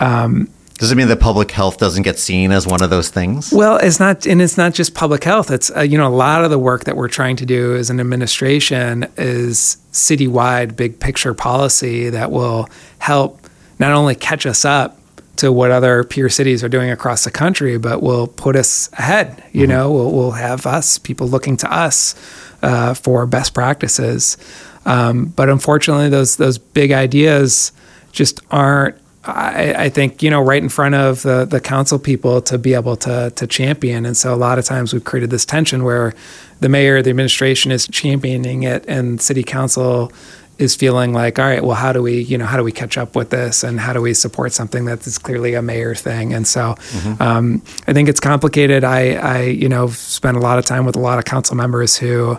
Um, 0.00 0.48
does 0.82 0.90
it 0.90 0.96
mean 0.96 1.06
that 1.06 1.20
public 1.20 1.52
health 1.52 1.78
doesn't 1.78 2.02
get 2.02 2.18
seen 2.18 2.50
as 2.50 2.66
one 2.66 2.82
of 2.82 2.90
those 2.90 3.08
things? 3.08 3.52
Well, 3.52 3.76
it's 3.76 4.00
not, 4.00 4.26
and 4.26 4.42
it's 4.42 4.58
not 4.58 4.74
just 4.74 4.96
public 4.96 5.22
health. 5.22 5.52
It's 5.52 5.70
uh, 5.76 5.82
you 5.82 5.96
know 5.96 6.08
a 6.08 6.10
lot 6.10 6.44
of 6.44 6.50
the 6.50 6.58
work 6.58 6.86
that 6.86 6.96
we're 6.96 7.06
trying 7.06 7.36
to 7.36 7.46
do 7.46 7.76
as 7.76 7.88
an 7.88 8.00
administration 8.00 9.06
is 9.16 9.76
citywide, 9.92 10.74
big 10.74 10.98
picture 10.98 11.34
policy 11.34 12.10
that 12.10 12.32
will 12.32 12.68
help 12.98 13.46
not 13.78 13.92
only 13.92 14.16
catch 14.16 14.44
us 14.44 14.64
up 14.64 14.98
to 15.36 15.52
what 15.52 15.70
other 15.70 16.02
peer 16.02 16.28
cities 16.28 16.64
are 16.64 16.68
doing 16.68 16.90
across 16.90 17.22
the 17.22 17.30
country, 17.30 17.78
but 17.78 18.02
will 18.02 18.26
put 18.26 18.56
us 18.56 18.90
ahead. 18.94 19.44
You 19.52 19.60
mm-hmm. 19.60 19.70
know, 19.70 19.92
we'll, 19.92 20.10
we'll 20.10 20.30
have 20.32 20.66
us 20.66 20.98
people 20.98 21.28
looking 21.28 21.56
to 21.58 21.72
us 21.72 22.16
uh, 22.60 22.94
for 22.94 23.24
best 23.24 23.54
practices. 23.54 24.36
Um, 24.84 25.26
but 25.26 25.48
unfortunately, 25.48 26.08
those 26.08 26.38
those 26.38 26.58
big 26.58 26.90
ideas 26.90 27.70
just 28.10 28.40
aren't. 28.50 28.96
I, 29.24 29.84
I, 29.84 29.88
think 29.88 30.20
you 30.20 30.30
know 30.30 30.40
right 30.40 30.60
in 30.60 30.68
front 30.68 30.96
of 30.96 31.22
the 31.22 31.44
the 31.44 31.60
council 31.60 31.98
people 31.98 32.42
to 32.42 32.58
be 32.58 32.74
able 32.74 32.96
to 32.96 33.30
to 33.36 33.46
champion, 33.46 34.04
and 34.04 34.16
so 34.16 34.34
a 34.34 34.36
lot 34.36 34.58
of 34.58 34.64
times 34.64 34.92
we've 34.92 35.04
created 35.04 35.30
this 35.30 35.44
tension 35.44 35.84
where 35.84 36.12
the 36.58 36.68
mayor, 36.68 37.02
the 37.02 37.10
administration 37.10 37.70
is 37.70 37.86
championing 37.86 38.64
it, 38.64 38.84
and 38.88 39.20
city 39.20 39.44
council 39.44 40.12
is 40.58 40.76
feeling 40.76 41.12
like, 41.12 41.38
all 41.38 41.44
right, 41.44 41.62
well, 41.62 41.74
how 41.76 41.92
do 41.92 42.02
we, 42.02 42.20
you 42.20 42.36
know, 42.36 42.44
how 42.44 42.56
do 42.56 42.62
we 42.62 42.72
catch 42.72 42.98
up 42.98 43.16
with 43.16 43.30
this, 43.30 43.62
and 43.62 43.80
how 43.80 43.92
do 43.92 44.00
we 44.00 44.14
support 44.14 44.52
something 44.52 44.84
that 44.86 45.06
is 45.06 45.18
clearly 45.18 45.54
a 45.54 45.62
mayor 45.62 45.94
thing? 45.94 46.32
And 46.32 46.46
so, 46.46 46.74
mm-hmm. 46.74 47.22
um, 47.22 47.62
I 47.86 47.92
think 47.92 48.08
it's 48.08 48.20
complicated. 48.20 48.84
I, 48.84 49.14
I, 49.14 49.42
you 49.42 49.68
know, 49.68 49.88
spent 49.88 50.36
a 50.36 50.40
lot 50.40 50.58
of 50.58 50.64
time 50.64 50.84
with 50.84 50.96
a 50.96 51.00
lot 51.00 51.18
of 51.18 51.24
council 51.24 51.56
members 51.56 51.96
who 51.96 52.38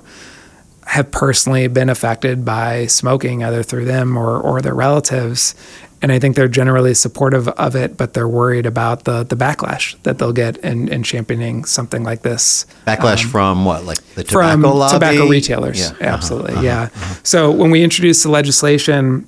have 0.85 1.11
personally 1.11 1.67
been 1.67 1.89
affected 1.89 2.45
by 2.45 2.85
smoking, 2.87 3.43
either 3.43 3.63
through 3.63 3.85
them 3.85 4.17
or, 4.17 4.39
or 4.39 4.61
their 4.61 4.75
relatives. 4.75 5.55
And 6.03 6.11
I 6.11 6.19
think 6.19 6.35
they're 6.35 6.49
generally 6.49 6.93
supportive 6.93 7.47
of 7.47 7.77
it, 7.77 7.95
but 7.95 8.13
they're 8.13 8.27
worried 8.27 8.65
about 8.65 9.05
the 9.05 9.23
the 9.23 9.37
backlash 9.37 9.95
that 10.03 10.19
they'll 10.19 10.33
get 10.33 10.57
in, 10.57 10.89
in 10.89 11.01
championing 11.01 11.63
something 11.63 12.03
like 12.03 12.23
this. 12.23 12.65
Backlash 12.85 13.23
um, 13.23 13.31
from 13.31 13.65
what, 13.65 13.85
like 13.85 14.03
the 14.15 14.25
tobacco 14.25 14.51
from 14.51 14.61
lobby? 14.63 14.93
tobacco 14.93 15.27
retailers? 15.27 15.79
Yeah. 15.79 15.87
Uh-huh, 15.87 16.03
Absolutely, 16.03 16.53
uh-huh, 16.55 16.61
yeah. 16.61 16.81
Uh-huh. 16.81 17.15
So 17.23 17.51
when 17.51 17.71
we 17.71 17.83
introduced 17.83 18.21
the 18.23 18.29
legislation, 18.29 19.25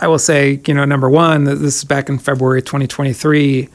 I 0.00 0.06
will 0.06 0.18
say, 0.18 0.60
you 0.66 0.74
know, 0.74 0.84
number 0.84 1.08
one, 1.08 1.44
this 1.44 1.60
is 1.60 1.84
back 1.84 2.10
in 2.10 2.18
February 2.18 2.60
2023. 2.60 3.70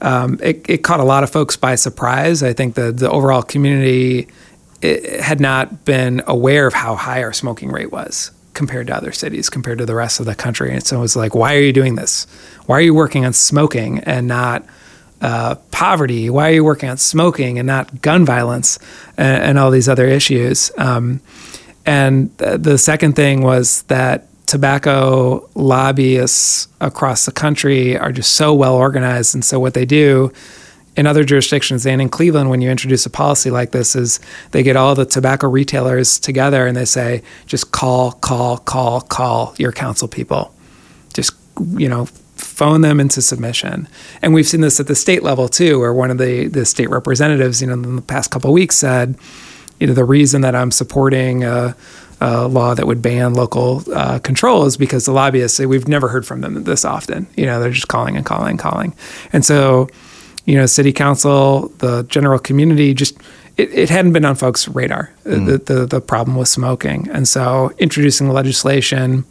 Um, 0.00 0.40
it, 0.42 0.68
it, 0.68 0.78
caught 0.78 1.00
a 1.00 1.04
lot 1.04 1.22
of 1.22 1.30
folks 1.30 1.56
by 1.56 1.76
surprise. 1.76 2.42
I 2.42 2.52
think 2.52 2.74
the 2.74 2.90
the 2.90 3.08
overall 3.08 3.42
community 3.42 4.28
had 4.82 5.40
not 5.40 5.84
been 5.84 6.20
aware 6.26 6.66
of 6.66 6.74
how 6.74 6.96
high 6.96 7.22
our 7.22 7.32
smoking 7.32 7.70
rate 7.70 7.92
was 7.92 8.32
compared 8.56 8.88
to 8.88 8.96
other 8.96 9.12
cities, 9.12 9.48
compared 9.48 9.78
to 9.78 9.86
the 9.86 9.94
rest 9.94 10.18
of 10.18 10.26
the 10.26 10.34
country. 10.34 10.72
And 10.72 10.84
so 10.84 10.96
it 10.96 11.00
was 11.00 11.14
like, 11.14 11.34
why 11.34 11.54
are 11.54 11.60
you 11.60 11.72
doing 11.72 11.94
this? 11.94 12.26
Why 12.66 12.78
are 12.78 12.80
you 12.80 12.94
working 12.94 13.24
on 13.24 13.32
smoking 13.32 14.00
and 14.00 14.26
not 14.26 14.66
uh, 15.20 15.54
poverty? 15.70 16.28
Why 16.30 16.48
are 16.48 16.54
you 16.54 16.64
working 16.64 16.88
on 16.88 16.96
smoking 16.96 17.58
and 17.58 17.66
not 17.66 18.02
gun 18.02 18.24
violence 18.24 18.78
and, 19.16 19.42
and 19.42 19.58
all 19.58 19.70
these 19.70 19.88
other 19.88 20.06
issues? 20.06 20.72
Um, 20.78 21.20
and 21.84 22.36
th- 22.38 22.60
the 22.62 22.78
second 22.78 23.14
thing 23.14 23.42
was 23.42 23.82
that 23.84 24.26
tobacco 24.46 25.48
lobbyists 25.54 26.68
across 26.80 27.26
the 27.26 27.32
country 27.32 27.96
are 27.96 28.12
just 28.12 28.32
so 28.32 28.54
well 28.54 28.74
organized. 28.74 29.34
And 29.34 29.44
so 29.44 29.60
what 29.60 29.74
they 29.74 29.84
do 29.84 30.32
in 30.96 31.06
other 31.06 31.24
jurisdictions 31.24 31.86
and 31.86 32.00
in 32.00 32.08
Cleveland, 32.08 32.48
when 32.48 32.60
you 32.60 32.70
introduce 32.70 33.04
a 33.04 33.10
policy 33.10 33.50
like 33.50 33.72
this, 33.72 33.94
is 33.94 34.18
they 34.52 34.62
get 34.62 34.76
all 34.76 34.94
the 34.94 35.04
tobacco 35.04 35.48
retailers 35.48 36.18
together 36.18 36.66
and 36.66 36.76
they 36.76 36.86
say, 36.86 37.22
just 37.46 37.70
call, 37.72 38.12
call, 38.12 38.58
call, 38.58 39.02
call 39.02 39.54
your 39.58 39.72
council 39.72 40.08
people. 40.08 40.54
Just, 41.12 41.34
you 41.72 41.88
know, 41.88 42.06
phone 42.36 42.80
them 42.80 43.00
into 43.00 43.20
submission. 43.20 43.88
And 44.22 44.32
we've 44.32 44.46
seen 44.46 44.62
this 44.62 44.80
at 44.80 44.86
the 44.86 44.94
state 44.94 45.22
level 45.22 45.48
too, 45.48 45.80
where 45.80 45.92
one 45.92 46.10
of 46.10 46.18
the, 46.18 46.46
the 46.46 46.64
state 46.64 46.88
representatives, 46.88 47.60
you 47.60 47.68
know, 47.68 47.74
in 47.74 47.96
the 47.96 48.02
past 48.02 48.30
couple 48.30 48.52
weeks 48.52 48.76
said, 48.76 49.16
you 49.78 49.86
know, 49.86 49.92
the 49.92 50.04
reason 50.04 50.40
that 50.40 50.54
I'm 50.54 50.70
supporting 50.70 51.44
a, 51.44 51.76
a 52.22 52.48
law 52.48 52.74
that 52.74 52.86
would 52.86 53.02
ban 53.02 53.34
local 53.34 53.82
uh, 53.92 54.18
control 54.20 54.64
is 54.64 54.78
because 54.78 55.04
the 55.04 55.12
lobbyists, 55.12 55.58
we've 55.60 55.88
never 55.88 56.08
heard 56.08 56.26
from 56.26 56.40
them 56.40 56.64
this 56.64 56.86
often. 56.86 57.26
You 57.36 57.44
know, 57.44 57.60
they're 57.60 57.70
just 57.70 57.88
calling 57.88 58.16
and 58.16 58.24
calling 58.24 58.50
and 58.50 58.58
calling. 58.58 58.94
And 59.34 59.44
so, 59.44 59.88
you 60.46 60.56
know, 60.56 60.66
city 60.66 60.92
council, 60.92 61.68
the 61.78 62.04
general 62.04 62.38
community, 62.38 62.94
just 62.94 63.18
it, 63.56 63.72
it 63.72 63.90
hadn't 63.90 64.12
been 64.12 64.24
on 64.24 64.36
folks' 64.36 64.68
radar. 64.68 65.12
Mm. 65.24 65.46
The, 65.46 65.74
the, 65.74 65.86
the 65.86 66.00
problem 66.00 66.36
was 66.36 66.50
smoking, 66.50 67.08
and 67.10 67.28
so 67.28 67.72
introducing 67.78 68.28
the 68.28 68.32
legislation 68.32 69.24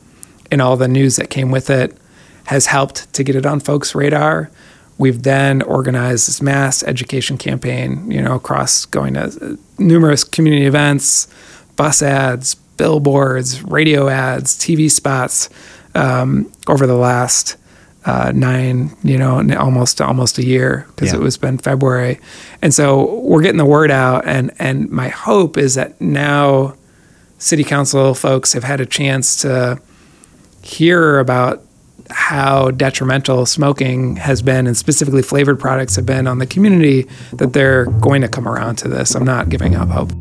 and 0.52 0.62
all 0.62 0.78
the 0.78 0.88
news 0.88 1.16
that 1.16 1.30
came 1.30 1.52
with 1.52 1.70
it 1.70 1.98
has 2.46 2.68
helped 2.68 3.12
to 3.14 3.24
get 3.24 3.36
it 3.36 3.46
on 3.46 3.60
folks' 3.60 3.96
radar. 3.96 4.52
We've 4.98 5.24
then 5.24 5.62
organized 5.64 6.28
this 6.28 6.42
mass 6.42 6.84
education 6.84 7.38
campaign, 7.38 8.10
you 8.10 8.22
know, 8.22 8.36
across 8.36 8.86
going 8.86 9.16
to 9.16 9.58
numerous 9.78 10.24
community 10.24 10.66
events, 10.66 11.28
bus 11.76 12.02
ads, 12.02 12.56
billboards, 12.56 13.64
radio 13.64 14.08
ads, 14.08 14.56
TV 14.58 14.90
spots 14.90 15.50
um, 15.96 16.52
over 16.68 16.88
the 16.88 16.96
last 16.96 17.58
uh, 18.06 18.32
nine, 18.36 18.96
you 19.04 19.18
know, 19.18 19.44
almost 19.58 20.02
almost 20.02 20.38
a 20.38 20.46
year 20.46 20.86
because 20.90 21.12
yeah. 21.12 21.20
it 21.20 21.22
was 21.22 21.38
been 21.38 21.58
February, 21.58 22.20
and 22.62 22.74
so 22.74 23.20
we're 23.22 23.42
getting 23.42 23.58
the 23.58 23.66
word 23.66 23.92
out, 23.92 24.26
and 24.28 24.52
and 24.60 24.90
my 24.90 25.10
hope 25.10 25.58
is 25.58 25.76
that 25.76 26.00
now 26.00 26.76
city 27.38 27.64
council 27.64 28.14
folks 28.14 28.54
have 28.54 28.64
had 28.64 28.80
a 28.80 28.86
chance 28.86 29.42
to 29.42 29.80
hear 30.62 31.20
about 31.20 31.62
how 32.10 32.72
detrimental 32.72 33.46
smoking 33.46 34.16
has 34.16 34.42
been 34.42 34.68
and 34.68 34.78
specifically 34.78 35.22
flavored 35.22 35.60
products 35.60 35.96
have 35.96 36.06
been 36.06 36.28
on 36.28 36.40
the 36.40 36.46
community 36.46 37.08
that 37.34 37.54
they're 37.54 37.86
going 37.86 38.22
to 38.22 38.28
come 38.28 38.48
around 38.48 38.76
to 38.76 38.88
this. 38.88 39.16
I'm 39.16 39.26
not 39.26 39.50
giving 39.50 39.76
up 39.76 39.90
hope. 39.90 40.12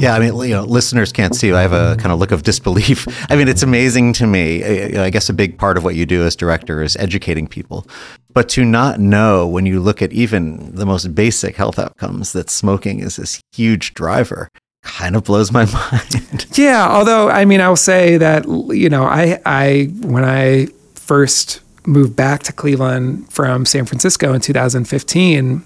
Yeah, 0.00 0.14
I 0.14 0.18
mean, 0.18 0.36
you 0.48 0.54
know, 0.54 0.64
listeners 0.64 1.12
can't 1.12 1.34
see. 1.34 1.52
I 1.52 1.62
have 1.62 1.72
a 1.72 1.96
kind 1.96 2.12
of 2.12 2.18
look 2.18 2.32
of 2.32 2.42
disbelief. 2.42 3.06
I 3.30 3.36
mean, 3.36 3.48
it's 3.48 3.62
amazing 3.62 4.12
to 4.14 4.26
me. 4.26 4.62
I 4.96 5.10
guess 5.10 5.28
a 5.28 5.32
big 5.32 5.58
part 5.58 5.76
of 5.76 5.84
what 5.84 5.94
you 5.94 6.06
do 6.06 6.24
as 6.24 6.34
director 6.34 6.82
is 6.82 6.96
educating 6.96 7.46
people. 7.46 7.86
But 8.32 8.48
to 8.50 8.64
not 8.64 9.00
know 9.00 9.46
when 9.46 9.66
you 9.66 9.80
look 9.80 10.02
at 10.02 10.12
even 10.12 10.74
the 10.74 10.86
most 10.86 11.14
basic 11.14 11.56
health 11.56 11.78
outcomes 11.78 12.32
that 12.32 12.48
smoking 12.48 13.00
is 13.00 13.16
this 13.16 13.40
huge 13.52 13.94
driver 13.94 14.48
kind 14.82 15.16
of 15.16 15.24
blows 15.24 15.52
my 15.52 15.64
mind. 15.92 16.46
Yeah, 16.54 16.88
although 16.88 17.28
I 17.28 17.44
mean, 17.44 17.60
I'll 17.60 17.76
say 17.76 18.16
that 18.16 18.46
you 18.48 18.88
know, 18.88 19.04
I 19.04 19.40
I 19.44 19.92
when 20.00 20.24
I 20.24 20.68
first 20.94 21.60
moved 21.86 22.14
back 22.14 22.42
to 22.44 22.52
Cleveland 22.52 23.30
from 23.32 23.66
San 23.66 23.84
Francisco 23.84 24.32
in 24.32 24.40
2015, 24.40 25.62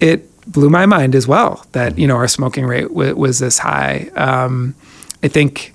it 0.00 0.28
blew 0.46 0.70
my 0.70 0.86
mind 0.86 1.14
as 1.14 1.28
well 1.28 1.64
that 1.72 1.98
you 1.98 2.06
know 2.06 2.16
our 2.16 2.28
smoking 2.28 2.66
rate 2.66 2.88
w- 2.88 3.14
was 3.14 3.38
this 3.38 3.58
high. 3.58 4.10
Um, 4.14 4.74
I 5.22 5.28
think 5.28 5.74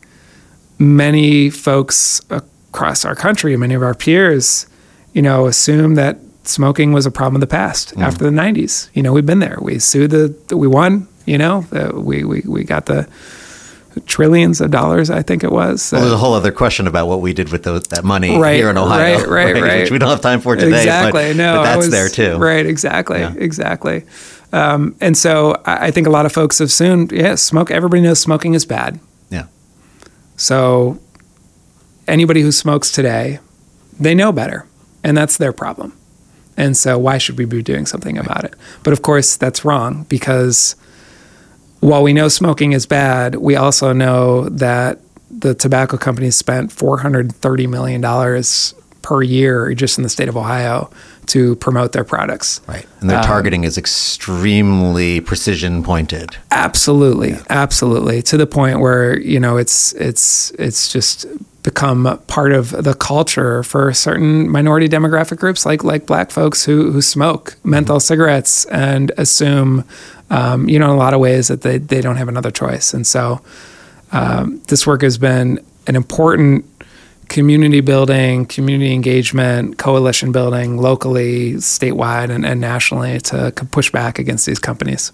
many 0.77 1.50
folks 1.50 2.21
across 2.29 3.05
our 3.05 3.15
country, 3.15 3.55
many 3.57 3.74
of 3.74 3.83
our 3.83 3.93
peers, 3.93 4.67
you 5.13 5.21
know, 5.21 5.47
assume 5.47 5.95
that 5.95 6.19
smoking 6.43 6.93
was 6.93 7.05
a 7.05 7.12
problem 7.12 7.36
of 7.36 7.41
the 7.41 7.47
past 7.47 7.95
mm. 7.95 8.01
after 8.01 8.24
the 8.24 8.29
'90s. 8.29 8.89
You 8.93 9.03
know, 9.03 9.13
we've 9.13 9.25
been 9.25 9.39
there. 9.39 9.57
We 9.62 9.79
sued 9.79 10.12
the, 10.12 10.57
we 10.57 10.67
won. 10.67 11.07
You 11.25 11.38
know, 11.38 11.65
we 11.93 12.24
we 12.24 12.41
we 12.45 12.63
got 12.63 12.86
the 12.86 13.07
trillions 14.05 14.62
of 14.62 14.71
dollars, 14.71 15.09
I 15.09 15.21
think 15.21 15.43
it 15.43 15.51
was. 15.51 15.91
Well, 15.91 16.01
there's 16.01 16.13
a 16.13 16.17
whole 16.17 16.33
other 16.33 16.51
question 16.51 16.88
about 16.88 17.07
what 17.07 17.21
we 17.21 17.33
did 17.33 17.51
with 17.51 17.63
those, 17.63 17.83
that 17.83 18.03
money 18.03 18.38
right, 18.38 18.55
here 18.55 18.69
in 18.69 18.77
Ohio, 18.77 19.19
right, 19.19 19.27
right, 19.27 19.29
right, 19.53 19.63
right, 19.63 19.81
which 19.81 19.91
we 19.91 19.97
don't 19.97 20.09
have 20.09 20.21
time 20.21 20.41
for 20.41 20.55
today. 20.55 20.77
Exactly, 20.77 21.29
but, 21.29 21.36
no, 21.36 21.57
but 21.57 21.63
that's 21.63 21.77
was, 21.77 21.89
there 21.89 22.09
too. 22.09 22.38
Right, 22.38 22.65
exactly, 22.65 23.19
yeah. 23.19 23.33
exactly. 23.36 24.03
Um, 24.54 24.96
and 25.01 25.18
so 25.18 25.62
I, 25.66 25.88
I 25.88 25.92
think 25.92 26.08
a 26.08 26.10
lot 26.10 26.25
of 26.25 26.32
folks 26.32 26.60
have 26.60 26.68
assumed, 26.68 27.12
yeah, 27.12 27.36
smoke. 27.36 27.72
Everybody 27.72 28.01
knows 28.01 28.20
smoking 28.20 28.54
is 28.54 28.66
bad. 28.66 29.00
Yeah. 29.30 29.48
So 30.36 31.00
anybody 32.08 32.42
who 32.42 32.51
smokes 32.51 32.92
today, 32.92 33.39
they 34.00 34.16
know 34.16 34.32
better, 34.32 34.66
and 35.04 35.18
that's 35.18 35.38
their 35.38 35.54
problem. 35.54 35.98
And 36.56 36.75
so 36.75 36.98
why 36.98 37.20
should 37.20 37.38
we 37.38 37.46
be 37.46 37.62
doing 37.62 37.86
something 37.86 38.18
about 38.18 38.44
it? 38.44 38.56
But 38.84 38.94
of 38.94 39.04
course, 39.04 39.38
that's 39.38 39.63
wrong 39.63 40.06
because 40.10 40.75
while 41.82 42.01
we 42.01 42.13
know 42.13 42.27
smoking 42.27 42.72
is 42.72 42.88
bad, 42.88 43.36
we 43.36 43.56
also 43.56 43.94
know 43.94 44.50
that 44.50 45.00
the 45.30 45.54
tobacco 45.54 45.98
companies 45.98 46.36
spent 46.36 46.72
$430 46.72 47.70
million 47.70 48.01
per 49.04 49.22
year 49.22 49.74
just 49.75 50.00
in 50.00 50.04
the 50.04 50.10
state 50.10 50.30
of 50.30 50.36
Ohio 50.36 50.89
to 51.27 51.55
promote 51.57 51.91
their 51.91 52.03
products. 52.03 52.62
Right. 52.67 52.86
And 53.00 53.10
their 53.10 53.19
um, 53.19 53.24
targeting 53.24 53.63
is 53.63 53.77
extremely 53.77 55.22
precision 55.22 55.84
pointed. 55.84 56.38
Absolutely. 56.51 57.31
Yeah. 57.31 57.43
Absolutely. 57.50 58.22
To 58.24 58.38
the 58.38 58.48
point 58.48 58.79
where, 58.79 59.19
you 59.19 59.39
know, 59.39 59.57
it's 59.57 59.93
it's 59.93 60.51
it's 60.51 60.91
just 60.91 61.25
become 61.63 62.17
part 62.27 62.53
of 62.53 62.72
the 62.72 62.93
culture 62.93 63.62
for 63.62 63.93
certain 63.93 64.50
minority 64.50 64.88
demographic 64.88 65.38
groups 65.38 65.65
like 65.65 65.84
like 65.84 66.05
black 66.05 66.31
folks 66.31 66.63
who 66.63 66.91
who 66.93 67.01
smoke 67.01 67.57
menthol 67.65 67.98
mm-hmm. 67.98 68.03
cigarettes 68.03 68.63
and 68.65 69.12
assume 69.17 69.84
um, 70.29 70.69
you 70.69 70.79
know 70.79 70.86
in 70.86 70.91
a 70.91 70.98
lot 70.98 71.13
of 71.13 71.19
ways 71.19 71.50
that 71.50 71.63
they, 71.63 71.77
they 71.77 72.00
don't 72.00 72.15
have 72.15 72.29
another 72.29 72.51
choice. 72.51 72.93
And 72.93 73.05
so 73.05 73.41
um, 74.13 74.62
this 74.67 74.88
work 74.88 75.01
has 75.01 75.17
been 75.17 75.60
an 75.88 75.96
important 75.96 76.65
community 77.29 77.81
building, 77.81 78.46
community 78.46 78.93
engagement, 78.93 79.77
coalition 79.77 80.31
building 80.31 80.77
locally, 80.77 81.53
statewide, 81.53 82.29
and, 82.29 82.46
and 82.46 82.62
nationally 82.62 83.19
to 83.22 83.51
push 83.72 83.91
back 83.91 84.19
against 84.19 84.46
these 84.46 84.60
companies. 84.60 85.12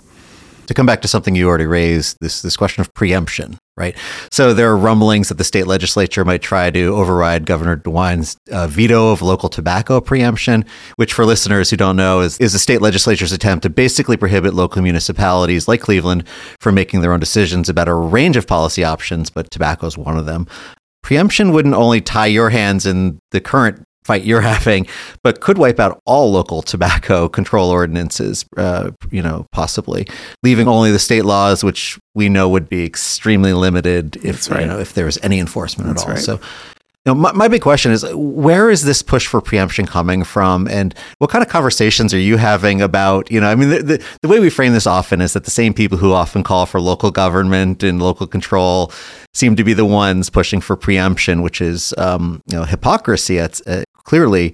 To 0.68 0.74
come 0.74 0.86
back 0.86 1.02
to 1.02 1.10
something 1.10 1.36
you 1.36 1.50
already 1.50 1.66
raised, 1.66 2.18
this 2.22 2.42
this 2.42 2.56
question 2.56 2.80
of 2.80 2.94
preemption, 2.94 3.58
right? 3.76 3.98
So 4.32 4.54
there 4.54 4.72
are 4.72 4.78
rumblings 4.78 5.28
that 5.28 5.38
the 5.38 5.44
state 5.44 5.68
legislature 5.68 6.24
might 6.24 6.42
try 6.42 6.72
to 6.72 6.96
override 6.96 7.46
Governor 7.46 7.76
DeWine's 7.76 8.38
uh, 8.50 8.68
veto 8.68 9.12
of 9.12 9.22
local 9.22 9.50
tobacco 9.50 10.00
preemption, 10.00 10.64
which 10.96 11.14
for 11.14 11.26
listeners 11.26 11.70
who 11.70 11.76
don't 11.76 11.98
know 11.98 12.22
is, 12.22 12.38
is 12.38 12.54
the 12.54 12.60
state 12.60 12.82
legislature's 12.82 13.34
attempt 13.34 13.64
to 13.64 13.70
basically 13.70 14.16
prohibit 14.16 14.54
local 14.54 14.82
municipalities 14.82 15.68
like 15.68 15.82
Cleveland 15.82 16.24
from 16.62 16.76
making 16.76 17.02
their 17.02 17.12
own 17.12 17.20
decisions 17.20 17.68
about 17.68 17.90
a 17.90 17.94
range 17.94 18.38
of 18.38 18.48
policy 18.48 18.86
options, 18.86 19.30
but 19.30 19.52
tobacco 19.52 19.86
is 19.88 19.98
one 19.98 20.18
of 20.18 20.26
them. 20.26 20.48
Preemption 21.04 21.52
wouldn't 21.52 21.76
only 21.76 22.02
tie 22.02 22.26
your 22.26 22.50
hands 22.50 22.86
in 22.86 23.20
the 23.32 23.40
current 23.40 23.84
fight 24.04 24.24
you're 24.24 24.42
having, 24.56 24.88
but 25.24 25.42
could 25.42 25.58
wipe 25.58 25.80
out 25.80 26.02
all 26.06 26.32
local 26.32 26.62
tobacco 26.62 27.30
control 27.30 27.70
ordinances, 27.70 28.46
uh, 28.58 28.92
you 29.12 29.22
know, 29.22 29.46
possibly 29.52 30.08
leaving 30.44 30.68
only 30.68 30.92
the 30.92 31.00
state 31.00 31.26
laws, 31.26 31.64
which 31.64 32.00
we 32.16 32.30
know 32.30 32.50
would 32.50 32.70
be 32.70 32.86
extremely 32.86 33.54
limited 33.54 34.18
if 34.26 34.50
right. 34.50 34.62
you 34.62 34.66
know 34.66 34.80
if 34.80 34.94
there 34.94 35.06
was 35.06 35.18
any 35.24 35.40
enforcement 35.40 35.90
That's 35.90 36.04
at 36.04 36.08
all. 36.08 36.14
Right. 36.16 36.24
So 36.24 36.40
know, 37.06 37.16
my, 37.16 37.32
my 37.34 37.48
big 37.48 37.62
question 37.62 37.92
is 37.92 38.06
where 38.14 38.70
is 38.70 38.84
this 38.84 39.02
push 39.02 39.28
for 39.28 39.42
preemption 39.42 39.86
coming 39.86 40.24
from? 40.24 40.68
And 40.68 40.96
what 41.18 41.30
kind 41.30 41.44
of 41.44 41.50
conversations 41.50 42.14
are 42.14 42.20
you 42.20 42.38
having 42.38 42.82
about 42.82 43.32
you 43.32 43.40
know 43.40 43.48
i 43.50 43.56
mean 43.56 43.70
the, 43.70 43.82
the, 43.82 44.06
the, 44.22 44.28
way 44.28 44.40
we 44.40 44.50
frame 44.50 44.74
this 44.74 44.88
often 44.88 45.22
is 45.22 45.34
that 45.34 45.46
the 45.46 45.52
same 45.52 45.74
people 45.74 45.98
who 45.98 46.12
often 46.12 46.44
call 46.44 46.66
for 46.66 46.80
local 46.80 47.12
government 47.12 47.84
and 47.84 48.02
local 48.02 48.28
control 48.28 48.92
seem 49.34 49.56
to 49.56 49.64
be 49.64 49.74
the 49.74 49.86
ones 49.86 50.30
pushing 50.30 50.62
for 50.62 50.76
preemption 50.76 51.42
which 51.42 51.62
is 51.62 51.94
um, 51.98 52.42
you 52.48 52.58
know 52.58 52.64
hypocrisy 52.64 53.40
at, 53.40 53.60
uh, 53.68 53.84
clearly 54.04 54.54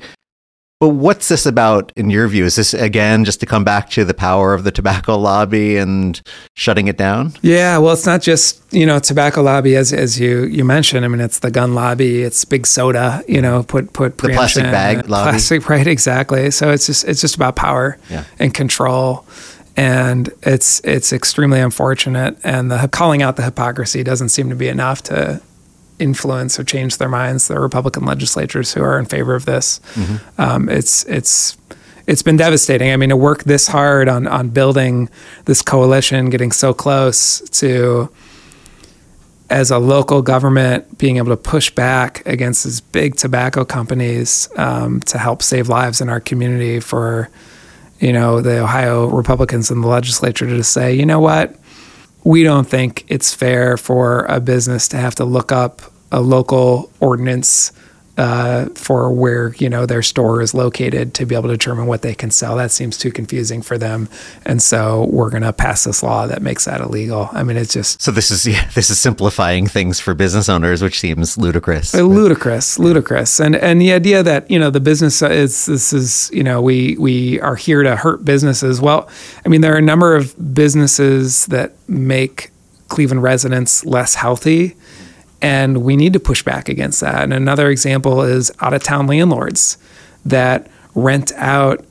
but 0.80 0.90
what's 0.90 1.28
this 1.28 1.46
about 1.46 1.92
in 1.98 2.10
your 2.10 2.28
view? 2.30 2.46
Is 2.46 2.56
this 2.56 2.74
again 2.74 3.26
just 3.26 3.42
to 3.42 3.46
come 3.46 3.66
back 3.66 3.90
to 3.92 4.06
the 4.06 4.14
power 4.14 4.54
of 4.54 4.64
the 4.64 4.72
tobacco 4.72 5.18
lobby 5.18 5.76
and 5.76 6.22
shutting 6.56 6.88
it 6.88 6.98
down? 6.98 7.34
Yeah, 7.42 7.78
well, 7.80 7.92
it's 7.92 8.06
not 8.06 8.22
just 8.22 8.64
you 8.72 8.86
know 8.86 9.00
tobacco 9.00 9.42
lobby 9.42 9.76
as 9.76 9.92
as 9.92 10.18
you 10.18 10.46
you 10.46 10.64
mentioned. 10.64 11.04
I 11.04 11.10
mean, 11.10 11.20
it's 11.20 11.40
the 11.40 11.52
gun 11.52 11.76
lobby, 11.76 12.24
it's 12.24 12.46
big 12.46 12.66
soda. 12.66 13.24
You 13.28 13.42
know, 13.42 13.64
put 13.64 13.92
put 13.92 14.18
the 14.18 14.30
plastic 14.30 14.64
bag 14.64 15.10
lobby, 15.10 15.32
plastic 15.32 15.68
right? 15.70 15.86
Exactly. 15.86 16.50
So 16.50 16.72
it's 16.72 16.86
just 16.86 17.04
it's 17.06 17.20
just 17.20 17.36
about 17.36 17.58
power 17.58 17.98
yeah. 18.10 18.24
and 18.40 18.54
control 18.54 19.26
and 19.76 20.30
it's 20.44 20.82
it's 20.86 21.12
extremely 21.12 21.60
unfortunate. 21.60 22.38
And 22.44 22.72
the 22.72 22.88
calling 22.90 23.22
out 23.22 23.36
the 23.36 23.44
hypocrisy 23.44 24.04
doesn't 24.04 24.30
seem 24.30 24.50
to 24.50 24.56
be 24.56 24.70
enough 24.70 25.04
to 25.04 25.42
influence 26.00 26.60
or 26.60 26.64
change 26.64 26.98
their 26.98 27.10
minds. 27.10 27.48
The 27.48 27.60
Republican 27.60 28.06
legislatures 28.06 28.74
who 28.74 28.82
are 28.82 28.98
in 28.98 29.06
favor 29.06 29.36
of 29.36 29.46
this. 29.46 29.80
Mm-hmm. 29.94 30.42
Um, 30.42 30.70
it's 30.70 31.04
it's 31.06 31.58
it's 32.08 32.24
been 32.24 32.38
devastating. 32.38 32.92
I 32.92 32.98
mean, 32.98 33.10
to 33.10 33.18
work 33.18 33.44
this 33.44 33.68
hard 33.68 34.10
on 34.10 34.28
on 34.28 34.50
building 34.50 35.10
this 35.46 35.62
coalition, 35.62 36.30
getting 36.30 36.52
so 36.52 36.74
close 36.74 37.42
to 37.60 38.10
as 39.50 39.72
a 39.72 39.80
local 39.80 40.22
government 40.22 40.98
being 40.98 41.18
able 41.18 41.30
to 41.30 41.38
push 41.38 41.72
back 41.72 42.26
against 42.28 42.64
these 42.64 42.82
big 42.82 43.16
tobacco 43.16 43.66
companies 43.66 44.48
um, 44.58 45.00
to 45.02 45.18
help 45.18 45.42
save 45.42 45.68
lives 45.68 46.02
in 46.02 46.10
our 46.10 46.20
community 46.20 46.80
for 46.80 47.30
you 48.00 48.14
know 48.14 48.42
the 48.42 48.60
Ohio 48.60 49.08
Republicans 49.08 49.70
in 49.72 49.82
the 49.82 49.88
legislature 49.88 50.46
to 50.46 50.64
say, 50.64 50.94
you 50.94 51.06
know 51.06 51.20
what, 51.20 51.59
we 52.24 52.44
don't 52.44 52.68
think 52.68 53.06
it's 53.08 53.34
fair 53.34 53.78
for 53.78 54.26
a 54.26 54.40
business 54.40 54.88
to 54.90 54.98
have 54.98 55.16
to 55.16 55.26
look 55.26 55.52
up 55.52 55.82
a 56.12 56.22
local 56.22 56.92
ordinance 57.00 57.72
uh, 58.20 58.68
for 58.76 59.14
where 59.14 59.56
you 59.56 59.70
know 59.70 59.86
their 59.86 60.02
store 60.02 60.42
is 60.42 60.54
located 60.54 61.14
to 61.14 61.26
be 61.26 61.36
able 61.36 61.48
to 61.48 61.56
determine 61.56 61.86
what 61.86 62.02
they 62.02 62.14
can 62.14 62.30
sell. 62.30 62.58
That 62.58 62.70
seems 62.70 62.98
too 62.98 63.14
confusing 63.14 63.62
for 63.62 63.78
them, 63.78 64.10
and 64.46 64.62
so 64.62 65.06
we're 65.06 65.30
going 65.30 65.44
to 65.44 65.54
pass 65.54 65.86
this 65.86 66.04
law 66.04 66.28
that 66.28 66.42
makes 66.42 66.66
that 66.66 66.82
illegal. 66.82 67.30
I 67.32 67.44
mean, 67.44 67.56
it's 67.56 67.74
just 67.74 68.02
so 68.02 68.12
this 68.12 68.30
is 68.30 68.46
yeah, 68.46 68.70
this 68.76 68.90
is 68.90 69.00
simplifying 69.00 69.68
things 69.68 70.02
for 70.02 70.14
business 70.14 70.50
owners, 70.50 70.82
which 70.82 71.00
seems 71.00 71.38
ludicrous. 71.38 71.96
Uh, 71.96 72.02
ludicrous, 72.02 72.78
ludicrous, 72.78 73.40
and 73.40 73.56
and 73.56 73.80
the 73.80 73.94
idea 73.94 74.22
that 74.22 74.52
you 74.52 74.60
know 74.60 74.70
the 74.70 74.82
business 74.82 75.22
is 75.22 75.68
this 75.68 75.94
is 75.94 76.30
you 76.34 76.44
know 76.44 76.62
we 76.62 76.98
we 76.98 77.40
are 77.40 77.56
here 77.56 77.84
to 77.84 77.96
hurt 77.96 78.26
businesses. 78.26 78.82
Well, 78.82 79.08
I 79.46 79.48
mean 79.50 79.62
there 79.62 79.74
are 79.74 79.78
a 79.78 79.82
number 79.82 80.18
of 80.18 80.36
businesses 80.54 81.46
that 81.46 81.74
make 81.88 82.52
Cleveland 82.90 83.24
residents 83.24 83.86
less 83.86 84.16
healthy 84.16 84.76
and 85.42 85.84
we 85.84 85.96
need 85.96 86.14
to 86.14 86.20
push 86.20 86.44
back 86.44 86.70
against 86.70 87.02
that. 87.02 87.24
And 87.24 87.34
another 87.34 87.70
example 87.70 88.22
is 88.22 88.52
out 88.60 88.74
of 88.74 88.84
town 88.84 89.08
landlords 89.08 89.78
that 90.26 90.70
rent 90.96 91.32
out 91.36 91.86